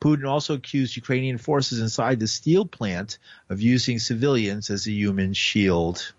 Putin 0.00 0.28
also 0.28 0.54
accused 0.54 0.94
Ukrainian 0.94 1.38
forces 1.38 1.80
inside 1.80 2.20
the 2.20 2.28
steel 2.28 2.64
plant 2.64 3.18
of 3.50 3.60
using 3.60 3.98
civilians 3.98 4.70
as 4.70 4.86
a 4.86 4.92
human 4.92 5.32
shield. 5.32 6.12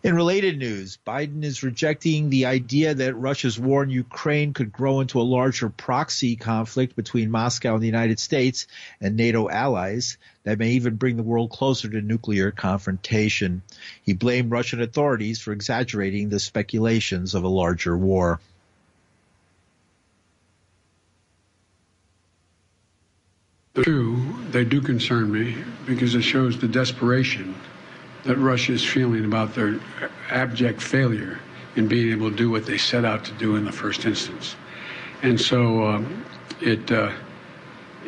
In 0.00 0.14
related 0.14 0.58
news, 0.58 0.96
Biden 1.04 1.42
is 1.42 1.64
rejecting 1.64 2.30
the 2.30 2.46
idea 2.46 2.94
that 2.94 3.16
Russia's 3.16 3.58
war 3.58 3.82
in 3.82 3.90
Ukraine 3.90 4.52
could 4.52 4.72
grow 4.72 5.00
into 5.00 5.20
a 5.20 5.22
larger 5.22 5.70
proxy 5.70 6.36
conflict 6.36 6.94
between 6.94 7.32
Moscow 7.32 7.74
and 7.74 7.82
the 7.82 7.88
United 7.88 8.20
States 8.20 8.68
and 9.00 9.16
NATO 9.16 9.50
allies 9.50 10.16
that 10.44 10.60
may 10.60 10.70
even 10.72 10.94
bring 10.94 11.16
the 11.16 11.24
world 11.24 11.50
closer 11.50 11.88
to 11.88 12.00
nuclear 12.00 12.52
confrontation. 12.52 13.62
He 14.04 14.12
blamed 14.12 14.52
Russian 14.52 14.80
authorities 14.80 15.40
for 15.40 15.52
exaggerating 15.52 16.28
the 16.28 16.38
speculations 16.38 17.34
of 17.34 17.42
a 17.42 17.48
larger 17.48 17.98
war. 17.98 18.38
True, 23.74 24.36
they 24.52 24.64
do 24.64 24.80
concern 24.80 25.32
me 25.32 25.56
because 25.86 26.14
it 26.14 26.22
shows 26.22 26.56
the 26.56 26.68
desperation 26.68 27.56
that 28.28 28.36
Russia 28.36 28.72
is 28.72 28.84
feeling 28.84 29.24
about 29.24 29.54
their 29.54 29.80
abject 30.28 30.82
failure 30.82 31.40
in 31.76 31.88
being 31.88 32.12
able 32.12 32.30
to 32.30 32.36
do 32.36 32.50
what 32.50 32.66
they 32.66 32.76
set 32.76 33.02
out 33.02 33.24
to 33.24 33.32
do 33.32 33.56
in 33.56 33.64
the 33.64 33.72
first 33.72 34.04
instance. 34.04 34.54
And 35.22 35.40
so 35.40 35.86
um, 35.86 36.26
it, 36.60 36.92
uh, 36.92 37.10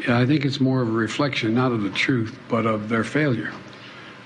I 0.08 0.26
think 0.26 0.44
it's 0.44 0.60
more 0.60 0.82
of 0.82 0.88
a 0.88 0.92
reflection, 0.92 1.54
not 1.54 1.72
of 1.72 1.82
the 1.82 1.90
truth, 1.90 2.38
but 2.50 2.66
of 2.66 2.90
their 2.90 3.02
failure. 3.02 3.50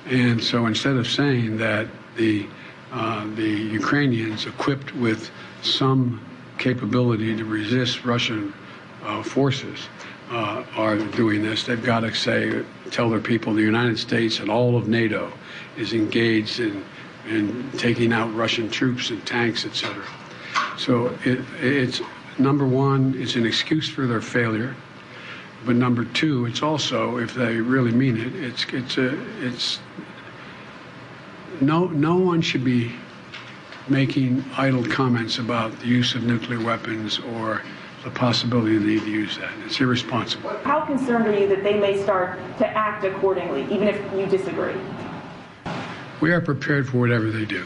And 0.06 0.42
so 0.42 0.66
instead 0.66 0.96
of 0.96 1.06
saying 1.06 1.58
that 1.58 1.86
the, 2.16 2.48
uh, 2.90 3.28
the 3.36 3.48
Ukrainians 3.48 4.46
equipped 4.46 4.92
with 4.96 5.30
some 5.62 6.20
capability 6.58 7.36
to 7.36 7.44
resist 7.44 8.04
Russian 8.04 8.52
uh, 9.04 9.22
forces 9.22 9.78
uh, 10.30 10.64
are 10.76 10.96
doing 10.96 11.42
this, 11.42 11.64
they've 11.64 11.82
got 11.82 12.00
to 12.00 12.14
say, 12.14 12.64
tell 12.90 13.10
their 13.10 13.20
people 13.20 13.54
the 13.54 13.62
United 13.62 13.98
States 13.98 14.40
and 14.40 14.50
all 14.50 14.76
of 14.76 14.88
NATO 14.88 15.32
is 15.76 15.92
engaged 15.92 16.60
in, 16.60 16.84
in 17.28 17.70
taking 17.72 18.12
out 18.12 18.34
Russian 18.34 18.70
troops 18.70 19.10
and 19.10 19.24
tanks, 19.26 19.64
etc. 19.64 20.02
So 20.78 21.06
it, 21.24 21.44
it's 21.60 22.00
number 22.38 22.66
one, 22.66 23.14
it's 23.16 23.36
an 23.36 23.46
excuse 23.46 23.88
for 23.88 24.06
their 24.06 24.20
failure. 24.20 24.74
But 25.64 25.76
number 25.76 26.04
two, 26.04 26.46
it's 26.46 26.62
also, 26.62 27.16
if 27.18 27.34
they 27.34 27.56
really 27.56 27.92
mean 27.92 28.18
it, 28.18 28.34
it's 28.34 28.66
it's 28.66 28.98
a 28.98 29.18
it's 29.42 29.78
no 31.62 31.86
no 31.86 32.16
one 32.16 32.42
should 32.42 32.64
be 32.64 32.92
making 33.88 34.44
idle 34.58 34.84
comments 34.84 35.38
about 35.38 35.78
the 35.80 35.86
use 35.86 36.14
of 36.14 36.22
nuclear 36.22 36.60
weapons 36.60 37.18
or 37.18 37.62
the 38.04 38.10
possibility 38.10 38.76
of 38.76 38.82
the 38.82 38.88
need 38.88 39.00
to 39.00 39.10
use 39.10 39.38
that. 39.38 39.50
It's 39.64 39.80
irresponsible. 39.80 40.50
How 40.58 40.82
concerned 40.82 41.26
are 41.26 41.36
you 41.36 41.48
that 41.48 41.64
they 41.64 41.78
may 41.78 42.00
start 42.02 42.38
to 42.58 42.66
act 42.68 43.04
accordingly, 43.04 43.62
even 43.74 43.88
if 43.88 43.96
you 44.12 44.26
disagree? 44.26 44.76
We 46.20 46.30
are 46.32 46.40
prepared 46.40 46.86
for 46.88 46.98
whatever 46.98 47.30
they 47.30 47.46
do. 47.46 47.64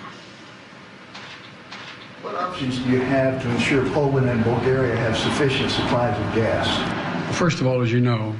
What 2.22 2.36
options 2.36 2.78
do 2.78 2.90
you 2.90 3.00
have 3.00 3.42
to 3.42 3.50
ensure 3.50 3.84
Poland 3.90 4.28
and 4.28 4.42
Bulgaria 4.44 4.96
have 4.96 5.16
sufficient 5.18 5.72
supplies 5.72 6.16
of 6.18 6.34
gas? 6.34 7.36
First 7.36 7.60
of 7.60 7.66
all, 7.66 7.80
as 7.80 7.92
you 7.92 8.00
know, 8.00 8.34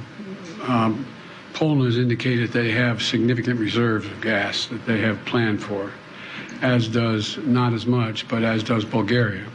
um, 0.63 1.05
Poland 1.53 1.83
has 1.83 1.97
indicated 1.97 2.51
they 2.51 2.71
have 2.71 3.01
significant 3.01 3.59
reserves 3.59 4.05
of 4.05 4.21
gas 4.21 4.67
that 4.67 4.85
they 4.85 4.99
have 5.01 5.23
planned 5.25 5.61
for, 5.61 5.91
as 6.61 6.87
does 6.87 7.37
not 7.39 7.73
as 7.73 7.85
much, 7.85 8.25
but 8.29 8.43
as 8.43 8.63
does 8.63 8.85
Bulgaria. 8.85 9.45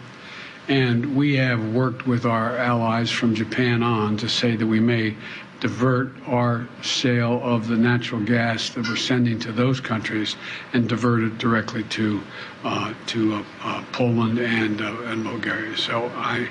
And 0.69 1.15
we 1.15 1.37
have 1.37 1.75
worked 1.75 2.07
with 2.07 2.25
our 2.25 2.57
allies 2.57 3.11
from 3.11 3.35
Japan 3.35 3.83
on 3.83 4.17
to 4.19 4.29
say 4.29 4.57
that 4.57 4.67
we 4.67 4.81
may 4.81 5.15
divert 5.61 6.13
our 6.27 6.69
sale 6.83 7.41
of 7.43 7.69
the 7.69 7.77
natural 7.77 8.21
gas 8.21 8.71
that 8.71 8.87
we're 8.89 8.97
sending 8.97 9.39
to 9.39 9.53
those 9.53 9.81
countries 9.81 10.37
and 10.73 10.89
divert 10.89 11.23
it 11.23 11.39
directly 11.39 11.85
to 11.85 12.21
uh, 12.65 12.93
to 13.07 13.35
uh, 13.35 13.45
uh, 13.63 13.85
Poland 13.93 14.39
and 14.39 14.81
uh, 14.81 14.95
and 15.05 15.25
Bulgaria. 15.25 15.77
So 15.77 16.11
I, 16.15 16.49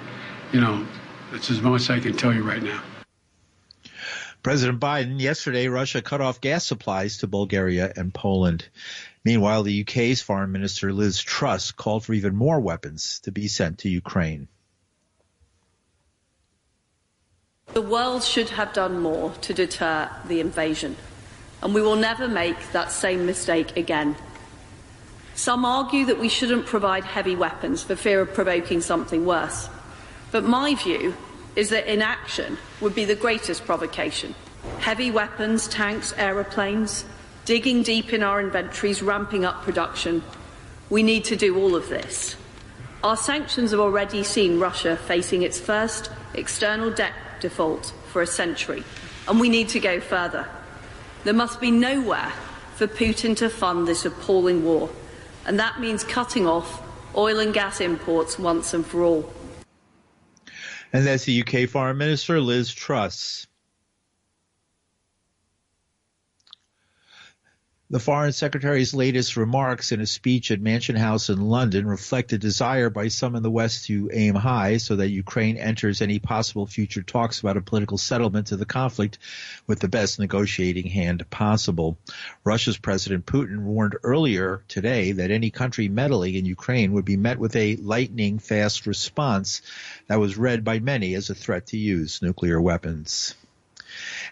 you 0.51 0.61
know, 0.61 0.85
that's 1.31 1.49
as 1.49 1.61
much 1.61 1.81
as 1.81 1.89
I 1.89 1.99
can 1.99 2.15
tell 2.15 2.33
you 2.33 2.43
right 2.43 2.63
now. 2.63 2.81
President 4.41 4.79
Biden 4.79 5.21
yesterday, 5.21 5.67
Russia 5.67 6.01
cut 6.01 6.19
off 6.19 6.41
gas 6.41 6.65
supplies 6.65 7.19
to 7.19 7.27
Bulgaria 7.27 7.93
and 7.95 8.13
Poland. 8.13 8.67
Meanwhile, 9.25 9.63
the 9.63 9.81
UK's 9.81 10.21
Foreign 10.21 10.51
Minister 10.51 10.91
Liz 10.91 11.21
Truss 11.21 11.71
called 11.71 12.03
for 12.05 12.13
even 12.13 12.35
more 12.35 12.59
weapons 12.59 13.19
to 13.21 13.31
be 13.31 13.47
sent 13.47 13.79
to 13.79 13.89
Ukraine. 13.89 14.47
The 17.73 17.81
world 17.81 18.23
should 18.23 18.49
have 18.49 18.73
done 18.73 18.99
more 18.99 19.31
to 19.41 19.53
deter 19.53 20.09
the 20.27 20.39
invasion 20.39 20.95
and 21.63 21.73
we 21.73 21.81
will 21.81 21.95
never 21.95 22.27
make 22.27 22.73
that 22.73 22.91
same 22.91 23.25
mistake 23.25 23.77
again. 23.77 24.17
Some 25.33 25.63
argue 25.63 26.05
that 26.05 26.19
we 26.19 26.27
shouldn't 26.27 26.65
provide 26.65 27.05
heavy 27.05 27.37
weapons 27.37 27.81
for 27.81 27.95
fear 27.95 28.19
of 28.19 28.33
provoking 28.33 28.81
something 28.81 29.25
worse. 29.25 29.69
But 30.31 30.43
my 30.43 30.75
view 30.75 31.15
is 31.55 31.69
that 31.69 31.87
inaction 31.87 32.57
would 32.81 32.93
be 32.93 33.05
the 33.05 33.15
greatest 33.15 33.65
provocation. 33.65 34.35
Heavy 34.79 35.09
weapons, 35.09 35.69
tanks, 35.69 36.13
aeroplanes, 36.17 37.05
digging 37.45 37.83
deep 37.83 38.13
in 38.13 38.23
our 38.23 38.39
inventories, 38.39 39.01
ramping 39.01 39.45
up 39.45 39.61
production. 39.63 40.23
We 40.89 41.03
need 41.03 41.25
to 41.25 41.35
do 41.35 41.57
all 41.57 41.75
of 41.75 41.89
this. 41.89 42.35
Our 43.03 43.17
sanctions 43.17 43.71
have 43.71 43.79
already 43.79 44.23
seen 44.23 44.59
Russia 44.59 44.95
facing 44.95 45.41
its 45.41 45.59
first 45.59 46.09
external 46.33 46.89
debt 46.89 47.13
default 47.41 47.93
for 48.11 48.21
a 48.21 48.27
century, 48.27 48.83
and 49.27 49.39
we 49.39 49.49
need 49.49 49.69
to 49.69 49.79
go 49.79 49.99
further. 49.99 50.47
There 51.23 51.33
must 51.33 51.59
be 51.59 51.71
nowhere 51.71 52.31
for 52.75 52.87
Putin 52.87 53.35
to 53.37 53.49
fund 53.49 53.87
this 53.87 54.05
appalling 54.05 54.63
war, 54.63 54.89
and 55.45 55.59
that 55.59 55.79
means 55.79 56.03
cutting 56.03 56.47
off 56.47 56.81
oil 57.15 57.39
and 57.39 57.53
gas 57.53 57.81
imports 57.81 58.39
once 58.39 58.73
and 58.73 58.85
for 58.85 59.03
all. 59.03 59.33
And 60.93 61.05
that's 61.05 61.25
the 61.25 61.41
UK 61.41 61.67
Foreign 61.67 61.97
Minister 61.97 62.39
Liz 62.39 62.73
Truss. 62.73 63.47
The 67.89 67.99
Foreign 67.99 68.31
Secretary's 68.31 68.93
latest 68.93 69.35
remarks 69.35 69.91
in 69.91 69.99
a 69.99 70.07
speech 70.07 70.51
at 70.51 70.61
Mansion 70.61 70.95
House 70.95 71.29
in 71.29 71.41
London 71.41 71.85
reflect 71.85 72.31
a 72.31 72.37
desire 72.37 72.89
by 72.89 73.09
some 73.09 73.35
in 73.35 73.43
the 73.43 73.51
West 73.51 73.85
to 73.87 74.09
aim 74.13 74.35
high 74.35 74.77
so 74.77 74.95
that 74.95 75.09
Ukraine 75.09 75.57
enters 75.57 76.01
any 76.01 76.17
possible 76.17 76.65
future 76.65 77.03
talks 77.03 77.41
about 77.41 77.57
a 77.57 77.61
political 77.61 77.97
settlement 77.97 78.47
to 78.47 78.55
the 78.55 78.65
conflict 78.65 79.19
with 79.67 79.81
the 79.81 79.89
best 79.89 80.17
negotiating 80.17 80.87
hand 80.87 81.29
possible. 81.29 81.97
Russia's 82.45 82.77
President 82.77 83.25
Putin 83.25 83.63
warned 83.63 83.97
earlier 84.01 84.63
today 84.69 85.11
that 85.11 85.29
any 85.29 85.51
country 85.51 85.89
meddling 85.89 86.35
in 86.35 86.45
Ukraine 86.45 86.93
would 86.93 87.05
be 87.05 87.17
met 87.17 87.37
with 87.37 87.55
a 87.57 87.75
lightning 87.75 88.39
fast 88.39 88.87
response 88.87 89.61
that 90.07 90.21
was 90.21 90.37
read 90.37 90.63
by 90.63 90.79
many 90.79 91.15
as 91.15 91.29
a 91.29 91.35
threat 91.35 91.67
to 91.67 91.77
use 91.77 92.21
nuclear 92.21 92.61
weapons. 92.61 93.35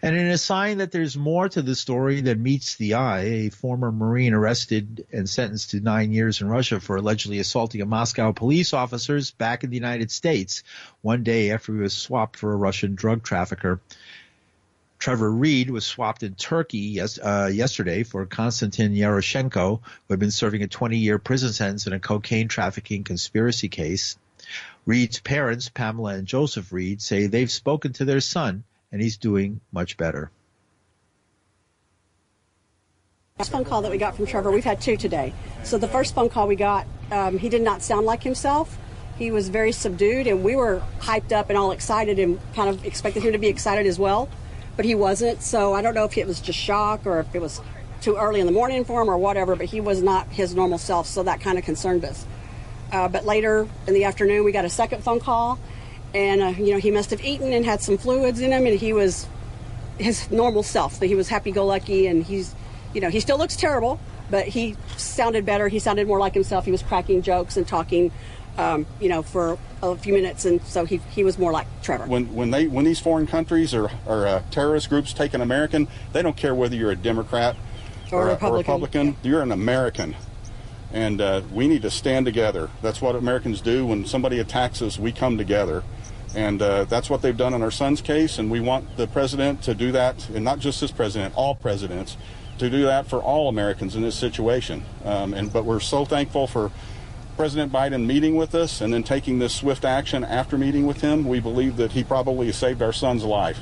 And 0.02 0.18
in 0.18 0.28
a 0.28 0.38
sign 0.38 0.80
that 0.80 0.92
there's 0.92 1.16
more 1.16 1.48
to 1.50 1.62
the 1.62 1.76
story 1.76 2.22
than 2.22 2.42
meets 2.42 2.76
the 2.76 2.96
eye, 2.96 3.20
a 3.20 3.50
former 3.50 3.92
Marine 3.92 4.34
arrested 4.34 5.06
and 5.12 5.30
sentenced 5.30 5.72
to 5.72 5.80
nine 5.80 6.12
years 6.12 6.42
in 6.42 6.48
Russia 6.48 6.80
for 6.80 6.96
allegedly 6.96 7.40
assaulting 7.40 7.82
a 7.82 7.86
Moscow 7.86 8.32
police 8.32 8.74
officers 8.74 9.32
back 9.32 9.64
in 9.64 9.70
the 9.70 9.76
United 9.76 10.10
States 10.10 10.64
one 11.02 11.24
day 11.24 11.52
after 11.52 11.74
he 11.74 11.82
was 11.82 11.94
swapped 11.94 12.38
for 12.38 12.52
a 12.52 12.58
Russian 12.58 12.96
drug 12.96 13.24
trafficker. 13.24 13.80
Trevor 14.98 15.32
Reed 15.32 15.72
was 15.72 15.86
swapped 15.86 16.22
in 16.22 16.36
Turkey 16.36 16.78
yes, 16.78 17.18
uh, 17.18 17.50
yesterday 17.52 18.04
for 18.04 18.26
Konstantin 18.28 18.94
Yaroshenko, 18.94 19.80
who 19.82 20.14
had 20.14 20.20
been 20.20 20.32
serving 20.32 20.62
a 20.62 20.68
20-year 20.68 21.18
prison 21.18 21.54
sentence 21.54 21.88
in 21.88 21.94
a 21.94 22.00
cocaine 22.00 22.48
trafficking 22.48 23.04
conspiracy 23.04 23.68
case. 23.68 24.18
Reed's 24.86 25.20
parents, 25.20 25.70
Pamela 25.70 26.14
and 26.14 26.28
Joseph 26.28 26.72
Reed, 26.72 27.02
say 27.02 27.26
they've 27.26 27.52
spoken 27.52 27.94
to 27.94 28.06
their 28.06 28.22
son 28.22 28.64
and 28.92 29.02
he's 29.02 29.18
doing 29.18 29.62
much 29.72 29.98
better. 29.98 30.32
First 33.38 33.52
phone 33.52 33.66
call 33.66 33.82
that 33.82 33.92
we 33.92 33.98
got 33.98 34.16
from 34.16 34.28
Trevor, 34.28 34.52
we've 34.52 34.64
had 34.64 34.82
two 34.82 34.98
today. 34.98 35.34
So 35.64 35.78
the 35.78 35.88
first 35.88 36.14
phone 36.14 36.30
call 36.30 36.48
we 36.48 36.56
got, 36.56 36.86
um, 37.12 37.38
he 37.38 37.50
did 37.50 37.62
not 37.62 37.82
sound 37.82 38.06
like 38.06 38.22
himself. 38.22 38.78
He 39.18 39.32
was 39.32 39.50
very 39.50 39.72
subdued, 39.72 40.28
and 40.28 40.44
we 40.44 40.56
were 40.56 40.82
hyped 41.00 41.32
up 41.32 41.50
and 41.50 41.58
all 41.58 41.72
excited 41.72 42.20
and 42.20 42.40
kind 42.54 42.70
of 42.70 42.86
expected 42.86 43.24
him 43.24 43.32
to 43.34 43.38
be 43.38 43.48
excited 43.48 43.86
as 43.86 43.98
well, 43.98 44.30
but 44.76 44.86
he 44.86 44.96
wasn't. 44.96 45.42
So 45.42 45.74
I 45.74 45.82
don't 45.82 45.96
know 45.96 46.06
if 46.06 46.18
it 46.18 46.28
was 46.28 46.40
just 46.40 46.58
shock 46.58 47.06
or 47.06 47.20
if 47.20 47.34
it 47.34 47.42
was 47.42 47.62
too 48.02 48.16
early 48.16 48.40
in 48.40 48.46
the 48.46 48.52
morning 48.52 48.84
for 48.84 49.02
him 49.02 49.10
or 49.10 49.18
whatever, 49.18 49.56
but 49.56 49.68
he 49.68 49.80
was 49.80 50.02
not 50.02 50.28
his 50.28 50.56
normal 50.56 50.78
self, 50.78 51.08
so 51.08 51.24
that 51.24 51.40
kind 51.40 51.58
of 51.58 51.64
concerned 51.64 52.04
us. 52.04 52.26
Uh, 52.92 53.08
but 53.08 53.26
later 53.26 53.68
in 53.88 53.94
the 53.94 54.04
afternoon, 54.04 54.44
we 54.44 54.52
got 54.52 54.66
a 54.66 54.70
second 54.70 55.04
phone 55.04 55.20
call, 55.20 55.60
and 56.14 56.42
uh, 56.42 56.48
you 56.48 56.74
know 56.74 56.80
he 56.80 56.92
must 56.92 57.10
have 57.12 57.24
eaten 57.24 57.54
and 57.54 57.66
had 57.66 57.82
some 57.82 57.98
fluids 57.98 58.40
in 58.40 58.52
him, 58.52 58.66
and 58.66 58.80
he 58.80 58.94
was 58.94 59.28
his 59.98 60.30
normal 60.32 60.64
self. 60.64 61.00
He 61.00 61.16
was 61.16 61.30
happy-go-lucky, 61.30 62.08
and 62.08 62.24
he's, 62.24 62.56
you 62.94 63.02
know, 63.02 63.10
he 63.10 63.20
still 63.20 63.38
looks 63.38 63.56
terrible, 63.56 64.00
but 64.30 64.48
he 64.48 64.76
sounded 64.98 65.46
better. 65.46 65.68
He 65.68 65.80
sounded 65.80 66.08
more 66.08 66.20
like 66.20 66.34
himself. 66.34 66.66
He 66.66 66.72
was 66.72 66.82
cracking 66.82 67.22
jokes 67.22 67.56
and 67.56 67.68
talking, 67.68 68.12
um, 68.58 68.86
you 69.00 69.10
know, 69.10 69.22
for 69.22 69.60
a 69.84 69.96
few 69.96 70.14
minutes, 70.14 70.46
and 70.46 70.62
so 70.64 70.86
he 70.86 70.98
he 71.12 71.24
was 71.24 71.38
more 71.38 71.52
like 71.52 71.68
Trevor. 71.82 72.06
When 72.06 72.34
when 72.34 72.52
they 72.52 72.68
when 72.68 72.86
these 72.86 73.00
foreign 73.00 73.28
countries 73.28 73.74
or 73.74 73.92
or 74.06 74.28
uh, 74.28 74.44
terrorist 74.52 74.90
groups 74.90 75.14
take 75.14 75.34
an 75.34 75.42
American, 75.42 75.88
they 76.14 76.22
don't 76.22 76.38
care 76.38 76.56
whether 76.56 76.76
you're 76.76 76.92
a 76.92 76.96
Democrat 76.96 77.56
or, 78.12 78.20
or 78.20 78.28
a 78.28 78.32
Republican. 78.32 78.54
Or 78.54 78.58
Republican. 78.58 79.08
Yeah. 79.08 79.14
You're 79.24 79.42
an 79.42 79.52
American. 79.52 80.16
And 80.94 81.22
uh, 81.22 81.42
we 81.54 81.70
need 81.70 81.84
to 81.84 81.90
stand 81.90 82.26
together. 82.26 82.70
That's 82.82 83.02
what 83.02 83.16
Americans 83.16 83.62
do. 83.62 83.86
When 83.86 84.06
somebody 84.06 84.40
attacks 84.40 84.82
us, 84.82 85.00
we 85.00 85.14
come 85.14 85.38
together. 85.38 85.84
And 86.36 86.62
uh, 86.62 86.86
that's 86.86 87.10
what 87.10 87.22
they've 87.22 87.36
done 87.36 87.54
in 87.54 87.62
our 87.62 87.72
son's 87.72 88.02
case. 88.02 88.38
And 88.40 88.50
we 88.50 88.60
want 88.62 88.98
the 88.98 89.08
president 89.08 89.62
to 89.64 89.74
do 89.74 89.92
that, 89.92 90.30
and 90.30 90.46
not 90.46 90.60
just 90.60 90.80
this 90.80 90.92
president, 90.92 91.36
all 91.36 91.56
presidents, 91.56 92.18
to 92.58 92.70
do 92.70 92.84
that 92.84 93.08
for 93.08 93.20
all 93.22 93.50
Americans 93.50 93.96
in 93.96 94.02
this 94.02 94.16
situation. 94.16 94.84
Um, 95.04 95.34
and 95.34 95.52
but 95.52 95.66
we're 95.66 95.80
so 95.80 96.06
thankful 96.06 96.48
for 96.48 96.72
President 97.36 97.72
Biden 97.72 98.06
meeting 98.06 98.36
with 98.36 98.54
us 98.54 98.82
and 98.82 98.94
then 98.94 99.04
taking 99.04 99.40
this 99.40 99.56
swift 99.56 99.84
action 99.84 100.24
after 100.24 100.58
meeting 100.58 100.86
with 100.86 101.02
him. 101.02 101.28
We 101.28 101.40
believe 101.40 101.78
that 101.78 101.92
he 101.92 102.04
probably 102.04 102.52
saved 102.52 102.82
our 102.82 102.94
son's 102.94 103.24
life. 103.24 103.58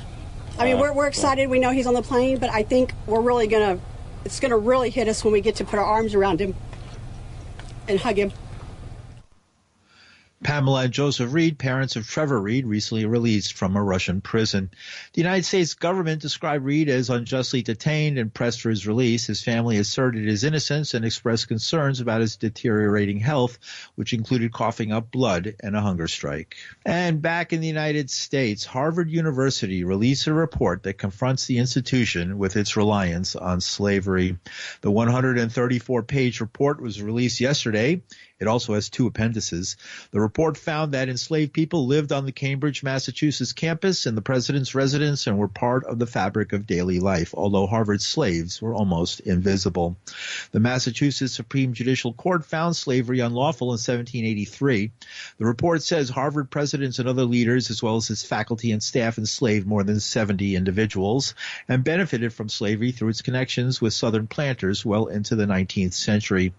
I 0.58 0.64
mean, 0.64 0.76
Uh, 0.76 0.80
we're, 0.80 0.92
we're 0.92 1.06
excited. 1.06 1.48
We 1.48 1.58
know 1.58 1.70
he's 1.70 1.86
on 1.86 1.94
the 1.94 2.02
plane, 2.02 2.38
but 2.38 2.50
I 2.50 2.62
think 2.62 2.92
we're 3.06 3.22
really 3.22 3.46
going 3.46 3.78
to, 3.78 3.84
it's 4.24 4.38
going 4.38 4.50
to 4.50 4.58
really 4.58 4.90
hit 4.90 5.08
us 5.08 5.24
when 5.24 5.32
we 5.32 5.40
get 5.40 5.56
to 5.56 5.64
put 5.64 5.78
our 5.78 5.84
arms 5.84 6.14
around 6.14 6.40
him 6.40 6.54
and 7.88 7.98
hug 7.98 8.16
him. 8.16 8.32
Pamela 10.42 10.84
and 10.84 10.92
Joseph 10.92 11.34
Reed, 11.34 11.58
parents 11.58 11.96
of 11.96 12.06
Trevor 12.06 12.40
Reed, 12.40 12.64
recently 12.64 13.04
released 13.04 13.52
from 13.52 13.76
a 13.76 13.82
Russian 13.82 14.22
prison. 14.22 14.70
The 15.12 15.20
United 15.20 15.44
States 15.44 15.74
government 15.74 16.22
described 16.22 16.64
Reed 16.64 16.88
as 16.88 17.10
unjustly 17.10 17.60
detained 17.60 18.18
and 18.18 18.32
pressed 18.32 18.62
for 18.62 18.70
his 18.70 18.86
release. 18.86 19.26
His 19.26 19.42
family 19.42 19.76
asserted 19.76 20.26
his 20.26 20.42
innocence 20.42 20.94
and 20.94 21.04
expressed 21.04 21.48
concerns 21.48 22.00
about 22.00 22.22
his 22.22 22.36
deteriorating 22.36 23.20
health, 23.20 23.58
which 23.96 24.14
included 24.14 24.52
coughing 24.52 24.92
up 24.92 25.10
blood 25.10 25.56
and 25.60 25.76
a 25.76 25.82
hunger 25.82 26.08
strike. 26.08 26.56
And 26.86 27.20
back 27.20 27.52
in 27.52 27.60
the 27.60 27.66
United 27.66 28.08
States, 28.08 28.64
Harvard 28.64 29.10
University 29.10 29.84
released 29.84 30.26
a 30.26 30.32
report 30.32 30.84
that 30.84 30.94
confronts 30.94 31.46
the 31.46 31.58
institution 31.58 32.38
with 32.38 32.56
its 32.56 32.78
reliance 32.78 33.36
on 33.36 33.60
slavery. 33.60 34.38
The 34.80 34.90
134 34.90 36.02
page 36.04 36.40
report 36.40 36.80
was 36.80 37.02
released 37.02 37.40
yesterday. 37.40 38.00
It 38.40 38.48
also 38.48 38.74
has 38.74 38.88
two 38.88 39.06
appendices. 39.06 39.76
The 40.12 40.20
report 40.20 40.56
found 40.56 40.92
that 40.92 41.10
enslaved 41.10 41.52
people 41.52 41.86
lived 41.86 42.10
on 42.10 42.24
the 42.24 42.32
Cambridge, 42.32 42.82
Massachusetts 42.82 43.52
campus 43.52 44.06
in 44.06 44.14
the 44.14 44.22
president's 44.22 44.74
residence 44.74 45.26
and 45.26 45.36
were 45.36 45.48
part 45.48 45.84
of 45.84 45.98
the 45.98 46.06
fabric 46.06 46.54
of 46.54 46.66
daily 46.66 47.00
life, 47.00 47.34
although 47.34 47.66
Harvard 47.66 48.00
slaves 48.00 48.62
were 48.62 48.74
almost 48.74 49.20
invisible. 49.20 49.96
The 50.52 50.60
Massachusetts 50.60 51.34
Supreme 51.34 51.74
Judicial 51.74 52.14
Court 52.14 52.46
found 52.46 52.76
slavery 52.76 53.20
unlawful 53.20 53.68
in 53.68 53.72
1783. 53.72 54.90
The 55.38 55.44
report 55.44 55.82
says 55.82 56.08
Harvard 56.08 56.50
presidents 56.50 56.98
and 56.98 57.08
other 57.08 57.24
leaders, 57.24 57.70
as 57.70 57.82
well 57.82 57.96
as 57.96 58.08
its 58.08 58.24
faculty 58.24 58.72
and 58.72 58.82
staff, 58.82 59.18
enslaved 59.18 59.66
more 59.66 59.84
than 59.84 60.00
70 60.00 60.56
individuals 60.56 61.34
and 61.68 61.84
benefited 61.84 62.32
from 62.32 62.48
slavery 62.48 62.92
through 62.92 63.10
its 63.10 63.22
connections 63.22 63.82
with 63.82 63.92
Southern 63.92 64.26
planters 64.26 64.84
well 64.84 65.08
into 65.08 65.36
the 65.36 65.44
19th 65.44 65.92
century. 65.92 66.54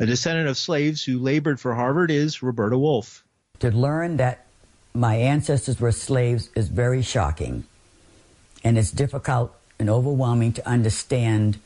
A 0.00 0.06
descendant 0.06 0.48
of 0.48 0.56
slaves 0.56 1.04
who 1.04 1.25
labored 1.26 1.58
for 1.58 1.74
Harvard 1.74 2.08
is 2.08 2.40
Roberta 2.40 2.78
Wolf. 2.78 3.24
To 3.58 3.72
learn 3.72 4.18
that 4.18 4.46
my 4.94 5.16
ancestors 5.16 5.80
were 5.80 5.90
slaves 5.90 6.50
is 6.54 6.68
very 6.68 7.02
shocking. 7.02 7.64
And 8.62 8.78
it's 8.78 8.92
difficult 8.92 9.52
and 9.80 9.90
overwhelming 9.90 10.52
to 10.52 10.68
understand 10.68 11.58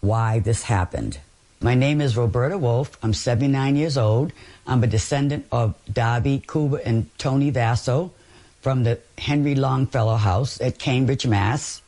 why 0.00 0.38
this 0.38 0.62
happened. 0.62 1.18
My 1.60 1.74
name 1.74 2.00
is 2.00 2.16
Roberta 2.16 2.56
Wolf. 2.56 2.96
I'm 3.02 3.12
79 3.12 3.74
years 3.74 3.98
old. 3.98 4.32
I'm 4.68 4.84
a 4.84 4.86
descendant 4.86 5.46
of 5.50 5.74
Darby, 5.92 6.40
Cuba, 6.46 6.78
and 6.86 7.10
Tony 7.18 7.50
Vassall 7.50 8.12
from 8.60 8.84
the 8.84 9.00
Henry 9.18 9.56
Longfellow 9.56 10.14
House 10.14 10.60
at 10.60 10.78
Cambridge, 10.78 11.26
Mass. 11.26 11.82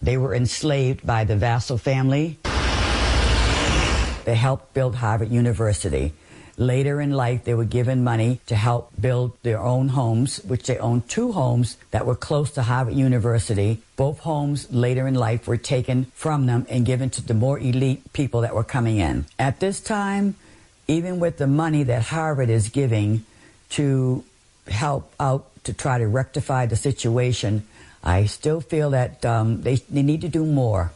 They 0.00 0.16
were 0.16 0.32
enslaved 0.32 1.04
by 1.04 1.24
the 1.24 1.34
Vassall 1.34 1.80
family. 1.80 2.38
They 4.24 4.36
helped 4.36 4.72
build 4.72 4.94
Harvard 4.94 5.30
University. 5.30 6.12
Later 6.56 7.00
in 7.00 7.12
life, 7.12 7.44
they 7.44 7.54
were 7.54 7.64
given 7.64 8.02
money 8.02 8.40
to 8.46 8.56
help 8.56 8.90
build 8.98 9.36
their 9.42 9.60
own 9.60 9.88
homes, 9.88 10.40
which 10.44 10.64
they 10.66 10.78
owned 10.78 11.08
two 11.08 11.32
homes 11.32 11.76
that 11.90 12.06
were 12.06 12.14
close 12.14 12.50
to 12.52 12.62
Harvard 12.62 12.94
University. 12.94 13.82
Both 13.96 14.20
homes 14.20 14.72
later 14.72 15.06
in 15.06 15.14
life 15.14 15.46
were 15.46 15.58
taken 15.58 16.06
from 16.14 16.46
them 16.46 16.66
and 16.70 16.86
given 16.86 17.10
to 17.10 17.22
the 17.22 17.34
more 17.34 17.58
elite 17.58 18.12
people 18.12 18.40
that 18.40 18.54
were 18.54 18.64
coming 18.64 18.96
in. 18.96 19.26
At 19.38 19.60
this 19.60 19.80
time, 19.80 20.34
even 20.88 21.20
with 21.20 21.36
the 21.36 21.46
money 21.46 21.82
that 21.84 22.02
Harvard 22.04 22.48
is 22.48 22.70
giving 22.70 23.24
to 23.70 24.24
help 24.66 25.12
out 25.20 25.44
to 25.64 25.72
try 25.72 25.98
to 25.98 26.06
rectify 26.06 26.66
the 26.66 26.76
situation, 26.76 27.66
I 28.02 28.26
still 28.26 28.60
feel 28.60 28.90
that 28.90 29.24
um, 29.24 29.62
they, 29.62 29.76
they 29.90 30.02
need 30.02 30.22
to 30.22 30.28
do 30.28 30.46
more 30.46 30.92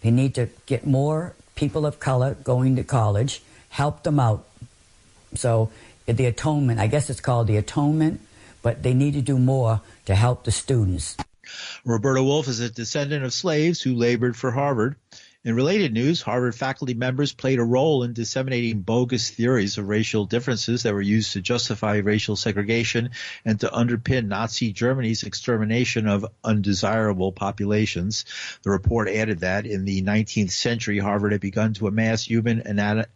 They 0.00 0.10
need 0.10 0.34
to 0.34 0.48
get 0.66 0.86
more 0.86 1.34
people 1.54 1.84
of 1.84 2.00
color 2.00 2.34
going 2.42 2.76
to 2.76 2.84
college, 2.84 3.42
help 3.68 4.02
them 4.02 4.18
out. 4.18 4.44
So 5.34 5.70
the 6.06 6.26
atonement, 6.26 6.80
I 6.80 6.86
guess 6.86 7.10
it's 7.10 7.20
called 7.20 7.46
the 7.46 7.56
atonement, 7.56 8.20
but 8.62 8.82
they 8.82 8.94
need 8.94 9.14
to 9.14 9.22
do 9.22 9.38
more 9.38 9.80
to 10.06 10.14
help 10.14 10.44
the 10.44 10.52
students. 10.52 11.16
Roberta 11.84 12.22
Wolf 12.22 12.48
is 12.48 12.60
a 12.60 12.70
descendant 12.70 13.24
of 13.24 13.32
slaves 13.32 13.82
who 13.82 13.94
labored 13.94 14.36
for 14.36 14.50
Harvard. 14.50 14.96
In 15.42 15.54
related 15.54 15.94
news, 15.94 16.20
Harvard 16.20 16.54
faculty 16.54 16.92
members 16.92 17.32
played 17.32 17.60
a 17.60 17.64
role 17.64 18.02
in 18.02 18.12
disseminating 18.12 18.82
bogus 18.82 19.30
theories 19.30 19.78
of 19.78 19.88
racial 19.88 20.26
differences 20.26 20.82
that 20.82 20.92
were 20.92 21.00
used 21.00 21.32
to 21.32 21.40
justify 21.40 21.96
racial 21.96 22.36
segregation 22.36 23.08
and 23.42 23.58
to 23.60 23.68
underpin 23.68 24.26
Nazi 24.26 24.70
Germany's 24.70 25.22
extermination 25.22 26.06
of 26.06 26.26
undesirable 26.44 27.32
populations. 27.32 28.26
The 28.64 28.70
report 28.70 29.08
added 29.08 29.38
that 29.38 29.64
in 29.64 29.86
the 29.86 30.02
19th 30.02 30.50
century, 30.50 30.98
Harvard 30.98 31.32
had 31.32 31.40
begun 31.40 31.72
to 31.72 31.86
amass 31.86 32.22
human 32.22 32.60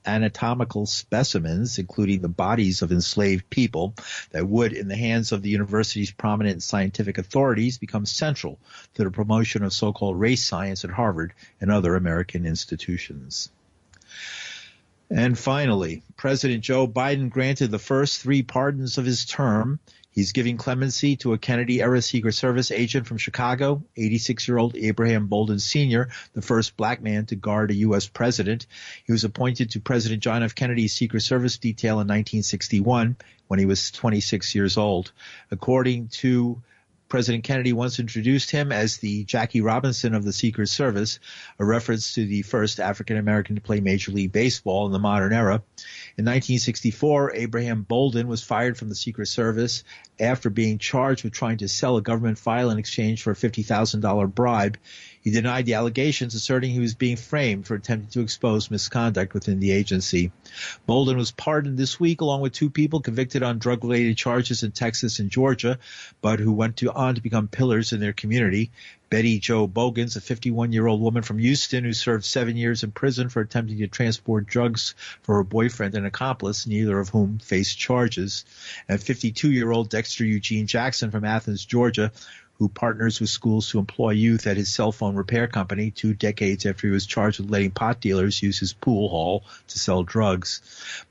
anatomical 0.06 0.87
specimens, 0.87 1.78
including 1.78 2.22
the 2.22 2.28
bodies 2.28 2.80
of 2.80 2.90
enslaved 2.90 3.50
people, 3.50 3.92
that 4.30 4.48
would, 4.48 4.72
in 4.72 4.88
the 4.88 4.96
hands 4.96 5.32
of 5.32 5.42
the 5.42 5.50
university's 5.50 6.10
prominent 6.10 6.62
scientific 6.62 7.18
authorities, 7.18 7.76
become 7.76 8.06
central 8.06 8.58
to 8.94 9.04
the 9.04 9.10
promotion 9.10 9.62
of 9.62 9.74
so-called 9.74 10.18
race 10.18 10.42
science 10.42 10.87
at 10.87 10.90
Harvard 10.90 11.34
and 11.60 11.70
other 11.70 11.94
American 11.94 12.13
American 12.14 12.46
institutions. 12.46 13.50
And 15.11 15.37
finally, 15.37 16.05
President 16.16 16.62
Joe 16.62 16.87
Biden 16.87 17.29
granted 17.29 17.72
the 17.72 17.79
first 17.81 18.22
three 18.22 18.44
pardons 18.44 18.98
of 18.98 19.05
his 19.05 19.24
term. 19.24 19.81
He's 20.12 20.31
giving 20.31 20.57
clemency 20.57 21.16
to 21.16 21.33
a 21.33 21.38
Kennedy 21.38 21.83
era 21.83 22.00
Secret 22.00 22.35
Service 22.35 22.70
agent 22.70 23.09
from 23.09 23.18
Chicago, 23.18 23.83
86 23.96 24.46
year 24.46 24.59
old 24.59 24.77
Abraham 24.77 25.27
Bolden 25.27 25.59
Sr., 25.59 26.09
the 26.35 26.42
first 26.42 26.77
black 26.77 27.03
man 27.03 27.27
to 27.27 27.35
guard 27.35 27.72
a 27.72 27.83
U.S. 27.88 28.07
president. 28.07 28.68
He 29.05 29.12
was 29.12 29.24
appointed 29.24 29.70
to 29.70 29.81
President 29.81 30.22
John 30.22 30.44
F. 30.44 30.55
Kennedy's 30.55 30.94
Secret 30.94 31.22
Service 31.22 31.59
detail 31.59 31.94
in 31.94 32.07
1961 32.07 33.16
when 33.48 33.59
he 33.59 33.66
was 33.66 33.90
26 33.90 34.55
years 34.55 34.77
old. 34.77 35.11
According 35.50 36.09
to 36.22 36.62
President 37.08 37.44
Kennedy 37.44 37.72
once 37.72 37.98
introduced 37.98 38.50
him 38.50 38.72
as 38.72 38.96
the 38.96 39.24
Jackie 39.24 39.60
Robinson 39.60 40.14
of 40.14 40.24
the 40.24 40.32
Secret 40.32 40.68
Service, 40.68 41.18
a 41.58 41.64
reference 41.64 42.14
to 42.14 42.26
the 42.26 42.42
first 42.42 42.80
African 42.80 43.16
American 43.16 43.54
to 43.54 43.60
play 43.60 43.80
Major 43.80 44.12
League 44.12 44.32
Baseball 44.32 44.86
in 44.86 44.92
the 44.92 44.98
modern 44.98 45.32
era. 45.32 45.62
In 46.16 46.24
1964, 46.24 47.34
Abraham 47.34 47.82
Bolden 47.82 48.26
was 48.26 48.42
fired 48.42 48.76
from 48.76 48.88
the 48.88 48.94
Secret 48.94 49.26
Service 49.26 49.84
after 50.18 50.50
being 50.50 50.78
charged 50.78 51.24
with 51.24 51.32
trying 51.32 51.58
to 51.58 51.68
sell 51.68 51.96
a 51.96 52.02
government 52.02 52.38
file 52.38 52.70
in 52.70 52.78
exchange 52.78 53.22
for 53.22 53.32
a 53.32 53.36
$50,000 53.36 54.34
bribe. 54.34 54.78
He 55.24 55.30
denied 55.30 55.64
the 55.64 55.72
allegations, 55.72 56.34
asserting 56.34 56.70
he 56.70 56.80
was 56.80 56.94
being 56.94 57.16
framed 57.16 57.66
for 57.66 57.74
attempting 57.74 58.10
to 58.10 58.20
expose 58.20 58.70
misconduct 58.70 59.32
within 59.32 59.58
the 59.58 59.72
agency. 59.72 60.32
Bolden 60.84 61.16
was 61.16 61.30
pardoned 61.30 61.78
this 61.78 61.98
week 61.98 62.20
along 62.20 62.42
with 62.42 62.52
two 62.52 62.68
people 62.68 63.00
convicted 63.00 63.42
on 63.42 63.58
drug 63.58 63.82
related 63.82 64.18
charges 64.18 64.62
in 64.62 64.72
Texas 64.72 65.20
and 65.20 65.30
Georgia, 65.30 65.78
but 66.20 66.40
who 66.40 66.52
went 66.52 66.76
to, 66.76 66.92
on 66.92 67.14
to 67.14 67.22
become 67.22 67.48
pillars 67.48 67.94
in 67.94 68.00
their 68.00 68.12
community. 68.12 68.70
Betty 69.08 69.38
Jo 69.38 69.66
Bogans, 69.66 70.16
a 70.16 70.20
51 70.20 70.72
year 70.72 70.87
old 70.87 71.00
woman 71.00 71.22
from 71.22 71.38
Houston 71.38 71.84
who 71.84 71.92
served 71.92 72.24
seven 72.24 72.56
years 72.56 72.82
in 72.82 72.90
prison 72.90 73.28
for 73.28 73.40
attempting 73.40 73.78
to 73.78 73.87
transport 73.87 74.44
drugs 74.46 74.94
for 75.22 75.37
her 75.37 75.44
boyfriend 75.44 75.94
and 75.94 76.04
accomplice, 76.04 76.66
neither 76.66 76.98
of 76.98 77.10
whom 77.10 77.38
faced 77.38 77.78
charges. 77.78 78.44
And 78.88 79.00
52 79.00 79.52
year 79.52 79.70
old 79.70 79.88
Dexter 79.88 80.24
Eugene 80.24 80.66
Jackson 80.66 81.10
from 81.10 81.24
Athens, 81.24 81.64
Georgia, 81.64 82.12
who 82.64 82.68
partners 82.70 83.20
with 83.20 83.29
schools 83.29 83.68
to 83.68 83.79
employ 83.79 84.12
youth 84.12 84.46
at 84.46 84.57
his 84.57 84.72
cell 84.72 84.90
phone 84.90 85.16
repair 85.16 85.46
company 85.46 85.90
two 85.90 86.14
decades 86.14 86.64
after 86.64 86.87
he 86.87 86.90
was 86.94 87.05
charged 87.05 87.38
with 87.38 87.50
letting 87.50 87.70
pot 87.70 88.00
dealers 88.00 88.42
use 88.42 88.59
his 88.59 88.72
pool 88.72 89.11
hall 89.11 89.44
to 89.68 89.79
sell 89.79 90.03
drugs. 90.03 90.62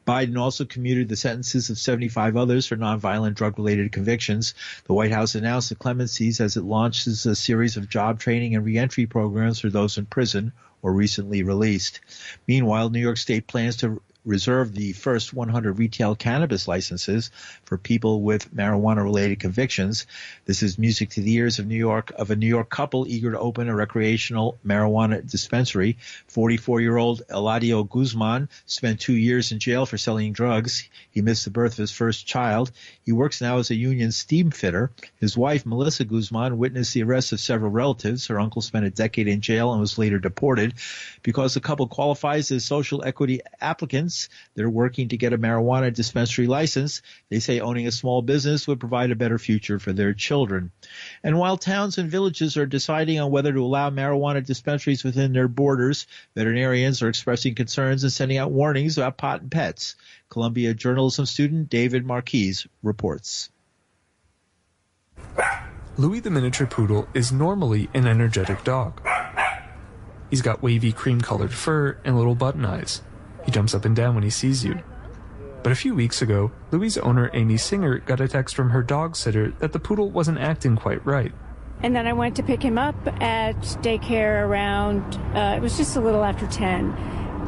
Biden 0.07 0.35
also 0.35 0.65
commuted 0.65 1.09
the 1.09 1.15
sentences 1.15 1.69
of 1.69 1.77
75 1.77 2.37
others 2.37 2.65
for 2.65 2.75
nonviolent 2.75 3.35
drug 3.35 3.59
related 3.59 3.91
convictions. 3.91 4.55
The 4.85 4.93
White 4.95 5.11
House 5.11 5.35
announced 5.35 5.69
the 5.69 5.75
clemencies 5.75 6.41
as 6.41 6.57
it 6.57 6.63
launches 6.63 7.23
a 7.27 7.35
series 7.35 7.77
of 7.77 7.87
job 7.87 8.19
training 8.19 8.55
and 8.55 8.65
reentry 8.65 9.05
programs 9.05 9.59
for 9.59 9.69
those 9.69 9.99
in 9.99 10.07
prison 10.07 10.53
or 10.81 10.91
recently 10.91 11.43
released. 11.43 11.99
Meanwhile, 12.47 12.89
New 12.89 12.99
York 12.99 13.17
State 13.17 13.45
plans 13.45 13.75
to 13.77 14.01
reserved 14.25 14.75
the 14.75 14.93
first 14.93 15.33
100 15.33 15.77
retail 15.77 16.15
cannabis 16.15 16.67
licenses 16.67 17.31
for 17.65 17.77
people 17.77 18.21
with 18.21 18.53
marijuana 18.53 19.03
related 19.03 19.39
convictions. 19.39 20.07
This 20.45 20.63
is 20.63 20.79
music 20.79 21.11
to 21.11 21.21
the 21.21 21.33
ears 21.33 21.59
of 21.59 21.67
New 21.67 21.77
York 21.77 22.11
of 22.17 22.31
a 22.31 22.35
New 22.35 22.47
York 22.47 22.69
couple 22.69 23.07
eager 23.07 23.31
to 23.31 23.39
open 23.39 23.69
a 23.69 23.75
recreational 23.75 24.57
marijuana 24.65 25.29
dispensary. 25.29 25.97
44 26.27 26.81
year 26.81 26.97
old 26.97 27.21
Eladio 27.29 27.87
Guzman 27.89 28.49
spent 28.65 28.99
two 28.99 29.13
years 29.13 29.51
in 29.51 29.59
jail 29.59 29.85
for 29.85 29.97
selling 29.97 30.33
drugs. 30.33 30.87
He 31.11 31.21
missed 31.21 31.45
the 31.45 31.51
birth 31.51 31.73
of 31.73 31.77
his 31.79 31.91
first 31.91 32.25
child. 32.25 32.71
He 33.03 33.11
works 33.11 33.41
now 33.41 33.57
as 33.57 33.71
a 33.71 33.75
union 33.75 34.11
steam 34.11 34.51
fitter. 34.51 34.91
His 35.19 35.37
wife, 35.37 35.65
Melissa 35.65 36.05
Guzman, 36.05 36.57
witnessed 36.57 36.93
the 36.93 37.03
arrest 37.03 37.31
of 37.33 37.39
several 37.39 37.71
relatives. 37.71 38.27
Her 38.27 38.39
uncle 38.39 38.61
spent 38.61 38.85
a 38.85 38.89
decade 38.89 39.27
in 39.27 39.41
jail 39.41 39.71
and 39.71 39.81
was 39.81 39.97
later 39.97 40.19
deported. 40.19 40.75
Because 41.21 41.53
the 41.53 41.59
couple 41.61 41.87
qualifies 41.87 42.51
as 42.51 42.65
social 42.65 43.03
equity 43.03 43.41
applicants, 43.61 44.12
they're 44.55 44.69
working 44.69 45.09
to 45.09 45.17
get 45.17 45.33
a 45.33 45.37
marijuana 45.37 45.93
dispensary 45.93 46.47
license. 46.47 47.01
They 47.29 47.39
say 47.39 47.59
owning 47.59 47.87
a 47.87 47.91
small 47.91 48.21
business 48.21 48.67
would 48.67 48.79
provide 48.79 49.11
a 49.11 49.15
better 49.15 49.37
future 49.37 49.79
for 49.79 49.93
their 49.93 50.13
children. 50.13 50.71
And 51.23 51.37
while 51.37 51.57
towns 51.57 51.97
and 51.97 52.09
villages 52.09 52.57
are 52.57 52.65
deciding 52.65 53.19
on 53.19 53.31
whether 53.31 53.51
to 53.51 53.59
allow 53.63 53.89
marijuana 53.89 54.45
dispensaries 54.45 55.03
within 55.03 55.33
their 55.33 55.47
borders, 55.47 56.07
veterinarians 56.35 57.01
are 57.01 57.09
expressing 57.09 57.55
concerns 57.55 58.03
and 58.03 58.11
sending 58.11 58.37
out 58.37 58.51
warnings 58.51 58.97
about 58.97 59.17
pot 59.17 59.41
and 59.41 59.51
pets. 59.51 59.95
Columbia 60.29 60.73
journalism 60.73 61.25
student 61.25 61.69
David 61.69 62.05
Marquise 62.05 62.67
reports. 62.81 63.49
Louis 65.95 66.21
the 66.21 66.31
miniature 66.31 66.65
poodle 66.65 67.07
is 67.13 67.31
normally 67.31 67.87
an 67.93 68.07
energetic 68.07 68.63
dog. 68.63 68.99
He's 70.31 70.41
got 70.41 70.63
wavy 70.63 70.91
cream 70.91 71.21
colored 71.21 71.53
fur 71.53 71.99
and 72.03 72.17
little 72.17 72.33
button 72.33 72.65
eyes. 72.65 73.03
He 73.45 73.51
jumps 73.51 73.73
up 73.73 73.85
and 73.85 73.95
down 73.95 74.15
when 74.15 74.23
he 74.23 74.29
sees 74.29 74.63
you. 74.63 74.81
But 75.63 75.71
a 75.71 75.75
few 75.75 75.95
weeks 75.95 76.21
ago, 76.21 76.51
Louis' 76.71 76.97
owner 76.97 77.29
Amy 77.33 77.57
Singer 77.57 77.99
got 77.99 78.19
a 78.19 78.27
text 78.27 78.55
from 78.55 78.71
her 78.71 78.83
dog 78.83 79.15
sitter 79.15 79.51
that 79.59 79.71
the 79.71 79.79
poodle 79.79 80.09
wasn't 80.11 80.39
acting 80.39 80.75
quite 80.75 81.05
right. 81.05 81.31
And 81.81 81.95
then 81.95 82.05
I 82.07 82.13
went 82.13 82.35
to 82.37 82.43
pick 82.43 82.61
him 82.61 82.77
up 82.77 82.95
at 83.21 83.55
daycare 83.81 84.45
around, 84.45 85.15
uh, 85.35 85.55
it 85.57 85.61
was 85.61 85.77
just 85.77 85.95
a 85.95 86.01
little 86.01 86.23
after 86.23 86.47
10 86.47 86.95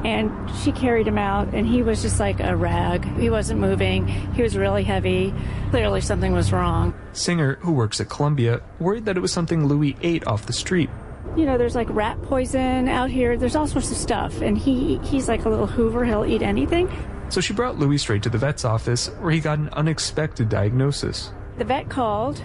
and 0.05 0.31
she 0.61 0.71
carried 0.71 1.07
him 1.07 1.17
out 1.17 1.53
and 1.53 1.65
he 1.65 1.81
was 1.81 2.01
just 2.01 2.19
like 2.19 2.39
a 2.39 2.55
rag. 2.55 3.03
He 3.17 3.29
wasn't 3.29 3.59
moving. 3.59 4.07
He 4.07 4.43
was 4.43 4.55
really 4.55 4.83
heavy. 4.83 5.33
Clearly 5.71 5.99
something 5.99 6.31
was 6.31 6.51
wrong. 6.51 6.93
Singer 7.13 7.55
who 7.61 7.71
works 7.71 7.99
at 7.99 8.07
columbia 8.07 8.61
worried 8.79 9.05
that 9.05 9.17
it 9.17 9.21
was 9.21 9.31
something 9.31 9.65
louis 9.65 9.95
ate 10.01 10.27
off 10.27 10.45
the 10.45 10.53
street 10.53 10.89
you 11.35 11.45
know 11.45 11.57
there's 11.57 11.75
like 11.75 11.87
rat 11.89 12.21
poison 12.23 12.87
out 12.87 13.09
here 13.09 13.37
there's 13.37 13.55
all 13.55 13.67
sorts 13.67 13.91
of 13.91 13.97
stuff 13.97 14.41
and 14.41 14.57
he 14.57 14.97
he's 14.99 15.27
like 15.27 15.45
a 15.45 15.49
little 15.49 15.67
hoover 15.67 16.05
he'll 16.05 16.25
eat 16.25 16.41
anything 16.41 16.89
so 17.29 17.41
she 17.41 17.53
brought 17.53 17.77
louis 17.77 17.97
straight 17.97 18.23
to 18.23 18.29
the 18.29 18.37
vet's 18.37 18.65
office 18.65 19.07
where 19.19 19.31
he 19.31 19.39
got 19.39 19.57
an 19.57 19.69
unexpected 19.73 20.49
diagnosis 20.49 21.31
the 21.57 21.65
vet 21.65 21.89
called 21.89 22.41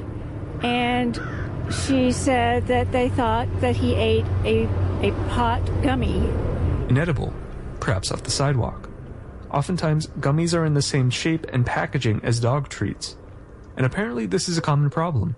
and 0.62 1.20
she 1.86 2.10
said 2.10 2.66
that 2.66 2.90
they 2.90 3.08
thought 3.10 3.48
that 3.60 3.76
he 3.76 3.94
ate 3.94 4.24
a, 4.44 4.64
a 5.02 5.12
pot 5.28 5.64
gummy 5.82 6.18
inedible 6.88 7.32
perhaps 7.80 8.12
off 8.12 8.22
the 8.22 8.30
sidewalk. 8.30 8.88
Oftentimes, 9.50 10.06
gummies 10.20 10.56
are 10.56 10.64
in 10.64 10.74
the 10.74 10.82
same 10.82 11.10
shape 11.10 11.46
and 11.52 11.66
packaging 11.66 12.20
as 12.22 12.38
dog 12.38 12.68
treats. 12.68 13.16
And 13.76 13.84
apparently, 13.84 14.26
this 14.26 14.48
is 14.48 14.58
a 14.58 14.62
common 14.62 14.90
problem. 14.90 15.34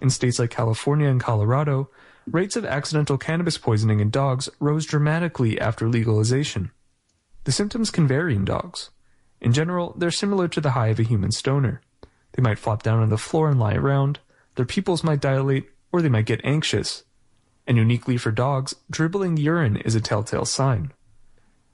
In 0.00 0.10
states 0.10 0.38
like 0.38 0.50
California 0.50 1.08
and 1.08 1.20
Colorado, 1.20 1.90
rates 2.30 2.56
of 2.56 2.64
accidental 2.64 3.18
cannabis 3.18 3.58
poisoning 3.58 4.00
in 4.00 4.10
dogs 4.10 4.48
rose 4.60 4.86
dramatically 4.86 5.60
after 5.60 5.88
legalization. 5.88 6.70
The 7.44 7.52
symptoms 7.52 7.90
can 7.90 8.06
vary 8.06 8.34
in 8.34 8.44
dogs. 8.44 8.90
In 9.40 9.52
general, 9.52 9.94
they're 9.96 10.10
similar 10.10 10.48
to 10.48 10.60
the 10.60 10.72
high 10.72 10.88
of 10.88 10.98
a 10.98 11.04
human 11.04 11.32
stoner. 11.32 11.80
They 12.32 12.42
might 12.42 12.58
flop 12.58 12.82
down 12.82 13.00
on 13.00 13.08
the 13.08 13.18
floor 13.18 13.48
and 13.48 13.58
lie 13.58 13.74
around, 13.74 14.20
their 14.56 14.66
pupils 14.66 15.04
might 15.04 15.20
dilate, 15.20 15.70
or 15.92 16.02
they 16.02 16.08
might 16.08 16.26
get 16.26 16.40
anxious. 16.44 17.04
And 17.66 17.76
uniquely 17.76 18.16
for 18.16 18.32
dogs, 18.32 18.74
dribbling 18.90 19.36
urine 19.36 19.76
is 19.76 19.94
a 19.94 20.00
telltale 20.00 20.44
sign. 20.44 20.92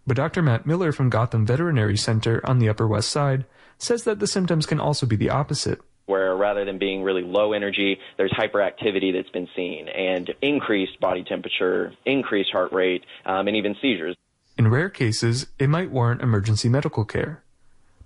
But 0.06 0.16
Dr. 0.16 0.42
Matt 0.42 0.66
Miller 0.66 0.92
from 0.92 1.08
Gotham 1.08 1.46
Veterinary 1.46 1.96
Center 1.96 2.40
on 2.44 2.58
the 2.58 2.68
Upper 2.68 2.86
West 2.86 3.10
Side 3.10 3.46
says 3.78 4.04
that 4.04 4.18
the 4.18 4.26
symptoms 4.26 4.66
can 4.66 4.80
also 4.80 5.06
be 5.06 5.16
the 5.16 5.30
opposite. 5.30 5.80
Where 6.06 6.36
rather 6.36 6.64
than 6.64 6.78
being 6.78 7.02
really 7.02 7.22
low 7.22 7.52
energy, 7.52 7.98
there's 8.18 8.32
hyperactivity 8.32 9.12
that's 9.12 9.30
been 9.30 9.48
seen 9.56 9.88
and 9.88 10.34
increased 10.42 11.00
body 11.00 11.24
temperature, 11.24 11.94
increased 12.04 12.50
heart 12.52 12.72
rate, 12.72 13.04
um, 13.24 13.48
and 13.48 13.56
even 13.56 13.74
seizures. 13.80 14.16
In 14.58 14.68
rare 14.68 14.90
cases, 14.90 15.46
it 15.58 15.68
might 15.68 15.90
warrant 15.90 16.20
emergency 16.20 16.68
medical 16.68 17.04
care. 17.04 17.42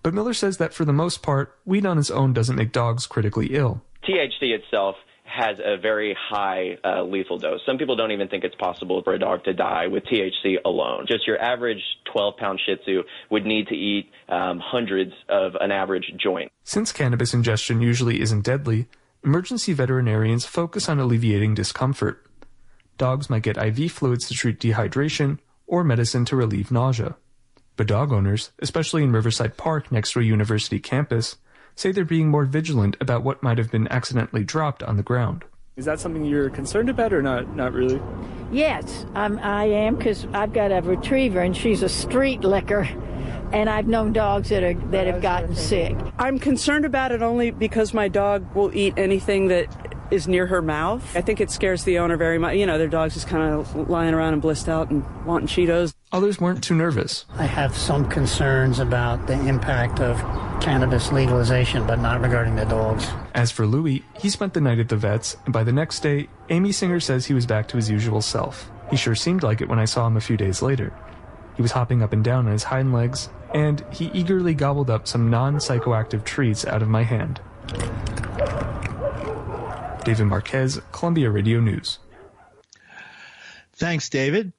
But 0.02 0.14
Miller 0.14 0.32
says 0.32 0.58
that 0.58 0.72
for 0.72 0.84
the 0.84 0.92
most 0.92 1.22
part, 1.22 1.58
weed 1.64 1.84
on 1.84 1.98
its 1.98 2.10
own 2.10 2.32
doesn't 2.32 2.56
make 2.56 2.72
dogs 2.72 3.06
critically 3.06 3.48
ill. 3.48 3.82
THC 4.04 4.54
itself 4.54 4.96
has 5.38 5.56
a 5.64 5.76
very 5.76 6.16
high 6.18 6.76
uh, 6.84 7.02
lethal 7.04 7.38
dose. 7.38 7.60
Some 7.64 7.78
people 7.78 7.96
don't 7.96 8.10
even 8.10 8.28
think 8.28 8.44
it's 8.44 8.56
possible 8.56 9.02
for 9.02 9.14
a 9.14 9.18
dog 9.18 9.44
to 9.44 9.54
die 9.54 9.86
with 9.86 10.04
THC 10.04 10.56
alone. 10.64 11.06
Just 11.06 11.26
your 11.26 11.40
average 11.40 11.82
12 12.12 12.36
pound 12.36 12.60
Shih 12.64 12.76
Tzu 12.76 13.02
would 13.30 13.46
need 13.46 13.68
to 13.68 13.74
eat 13.74 14.10
um, 14.28 14.58
hundreds 14.58 15.12
of 15.28 15.54
an 15.60 15.70
average 15.70 16.12
joint. 16.16 16.50
Since 16.64 16.92
cannabis 16.92 17.32
ingestion 17.32 17.80
usually 17.80 18.20
isn't 18.20 18.44
deadly, 18.44 18.88
emergency 19.24 19.72
veterinarians 19.72 20.44
focus 20.44 20.88
on 20.88 20.98
alleviating 20.98 21.54
discomfort. 21.54 22.24
Dogs 22.96 23.30
might 23.30 23.42
get 23.42 23.56
IV 23.56 23.92
fluids 23.92 24.26
to 24.28 24.34
treat 24.34 24.58
dehydration 24.58 25.38
or 25.66 25.84
medicine 25.84 26.24
to 26.24 26.36
relieve 26.36 26.72
nausea. 26.72 27.16
But 27.76 27.86
dog 27.86 28.12
owners, 28.12 28.50
especially 28.58 29.04
in 29.04 29.12
Riverside 29.12 29.56
Park 29.56 29.92
next 29.92 30.12
to 30.12 30.20
a 30.20 30.24
university 30.24 30.80
campus, 30.80 31.36
say 31.78 31.92
they're 31.92 32.04
being 32.04 32.28
more 32.28 32.44
vigilant 32.44 32.96
about 33.00 33.22
what 33.22 33.42
might 33.42 33.58
have 33.58 33.70
been 33.70 33.88
accidentally 33.88 34.44
dropped 34.44 34.82
on 34.82 34.96
the 34.96 35.02
ground. 35.02 35.44
Is 35.76 35.84
that 35.84 36.00
something 36.00 36.24
you're 36.24 36.50
concerned 36.50 36.90
about 36.90 37.12
or 37.12 37.22
not? 37.22 37.54
Not 37.54 37.72
really. 37.72 38.00
Yes, 38.50 39.06
I'm, 39.14 39.38
I 39.38 39.66
am 39.66 39.96
because 39.96 40.26
I've 40.32 40.52
got 40.52 40.72
a 40.72 40.80
retriever 40.80 41.40
and 41.40 41.56
she's 41.56 41.82
a 41.82 41.88
street 41.88 42.40
licker, 42.42 42.88
and 43.52 43.70
I've 43.70 43.86
known 43.86 44.12
dogs 44.12 44.48
that 44.48 44.64
are 44.64 44.74
that 44.74 45.06
have 45.06 45.22
gotten 45.22 45.54
sick. 45.54 45.96
I'm 46.18 46.38
concerned 46.38 46.84
about 46.84 47.12
it 47.12 47.22
only 47.22 47.52
because 47.52 47.94
my 47.94 48.08
dog 48.08 48.54
will 48.56 48.74
eat 48.74 48.94
anything 48.96 49.48
that 49.48 49.68
is 50.10 50.26
near 50.26 50.46
her 50.46 50.62
mouth. 50.62 51.04
I 51.16 51.20
think 51.20 51.40
it 51.40 51.50
scares 51.50 51.84
the 51.84 51.98
owner 51.98 52.16
very 52.16 52.38
much. 52.38 52.56
You 52.56 52.66
know, 52.66 52.78
their 52.78 52.88
dog's 52.88 53.14
just 53.14 53.28
kind 53.28 53.54
of 53.54 53.88
lying 53.88 54.14
around 54.14 54.32
and 54.32 54.42
blissed 54.42 54.68
out 54.68 54.90
and 54.90 55.04
wanting 55.24 55.46
Cheetos. 55.46 55.92
Others 56.10 56.40
weren't 56.40 56.64
too 56.64 56.74
nervous. 56.74 57.26
I 57.36 57.44
have 57.44 57.76
some 57.76 58.08
concerns 58.08 58.78
about 58.78 59.26
the 59.26 59.38
impact 59.46 60.00
of 60.00 60.16
cannabis 60.62 61.12
legalization, 61.12 61.86
but 61.86 61.98
not 61.98 62.22
regarding 62.22 62.56
the 62.56 62.64
dogs. 62.64 63.06
As 63.34 63.50
for 63.50 63.66
Louis, 63.66 64.02
he 64.18 64.30
spent 64.30 64.54
the 64.54 64.60
night 64.62 64.78
at 64.78 64.88
the 64.88 64.96
vet's, 64.96 65.36
and 65.44 65.52
by 65.52 65.64
the 65.64 65.72
next 65.72 66.00
day, 66.00 66.28
Amy 66.48 66.72
Singer 66.72 66.98
says 66.98 67.26
he 67.26 67.34
was 67.34 67.44
back 67.44 67.68
to 67.68 67.76
his 67.76 67.90
usual 67.90 68.22
self. 68.22 68.70
He 68.90 68.96
sure 68.96 69.14
seemed 69.14 69.42
like 69.42 69.60
it 69.60 69.68
when 69.68 69.78
I 69.78 69.84
saw 69.84 70.06
him 70.06 70.16
a 70.16 70.22
few 70.22 70.38
days 70.38 70.62
later. 70.62 70.94
He 71.56 71.62
was 71.62 71.72
hopping 71.72 72.02
up 72.02 72.14
and 72.14 72.24
down 72.24 72.46
on 72.46 72.52
his 72.52 72.64
hind 72.64 72.94
legs, 72.94 73.28
and 73.52 73.84
he 73.92 74.10
eagerly 74.14 74.54
gobbled 74.54 74.88
up 74.88 75.06
some 75.06 75.28
non 75.28 75.56
psychoactive 75.56 76.24
treats 76.24 76.64
out 76.64 76.80
of 76.80 76.88
my 76.88 77.02
hand. 77.02 77.40
David 80.04 80.24
Marquez, 80.24 80.80
Columbia 80.90 81.30
Radio 81.30 81.60
News. 81.60 81.98
Thanks, 83.74 84.08
David. 84.08 84.54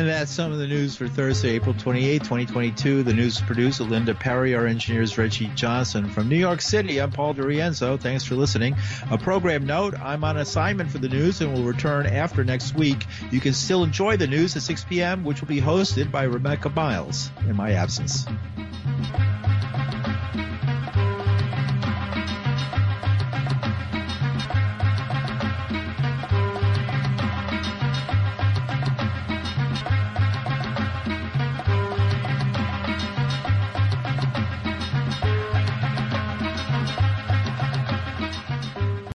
And 0.00 0.08
that's 0.08 0.32
some 0.32 0.50
of 0.50 0.56
the 0.56 0.66
news 0.66 0.96
for 0.96 1.08
Thursday, 1.08 1.50
April 1.50 1.74
28, 1.74 2.20
2022. 2.20 3.02
The 3.02 3.12
news 3.12 3.38
producer, 3.42 3.84
Linda 3.84 4.14
Perry. 4.14 4.54
Our 4.54 4.66
engineers, 4.66 5.18
Reggie 5.18 5.48
Johnson. 5.48 6.08
From 6.08 6.30
New 6.30 6.38
York 6.38 6.62
City, 6.62 7.02
I'm 7.02 7.12
Paul 7.12 7.34
DiRienzo. 7.34 8.00
Thanks 8.00 8.24
for 8.24 8.34
listening. 8.34 8.76
A 9.10 9.18
program 9.18 9.66
note, 9.66 9.92
I'm 10.00 10.24
on 10.24 10.38
assignment 10.38 10.90
for 10.90 10.96
the 10.96 11.10
news 11.10 11.42
and 11.42 11.52
will 11.52 11.64
return 11.64 12.06
after 12.06 12.44
next 12.44 12.74
week. 12.74 13.04
You 13.30 13.40
can 13.40 13.52
still 13.52 13.84
enjoy 13.84 14.16
the 14.16 14.26
news 14.26 14.56
at 14.56 14.62
6 14.62 14.84
p.m., 14.84 15.22
which 15.22 15.42
will 15.42 15.48
be 15.48 15.60
hosted 15.60 16.10
by 16.10 16.22
Rebecca 16.22 16.70
Myles 16.70 17.30
in 17.46 17.54
my 17.54 17.72
absence. 17.72 18.24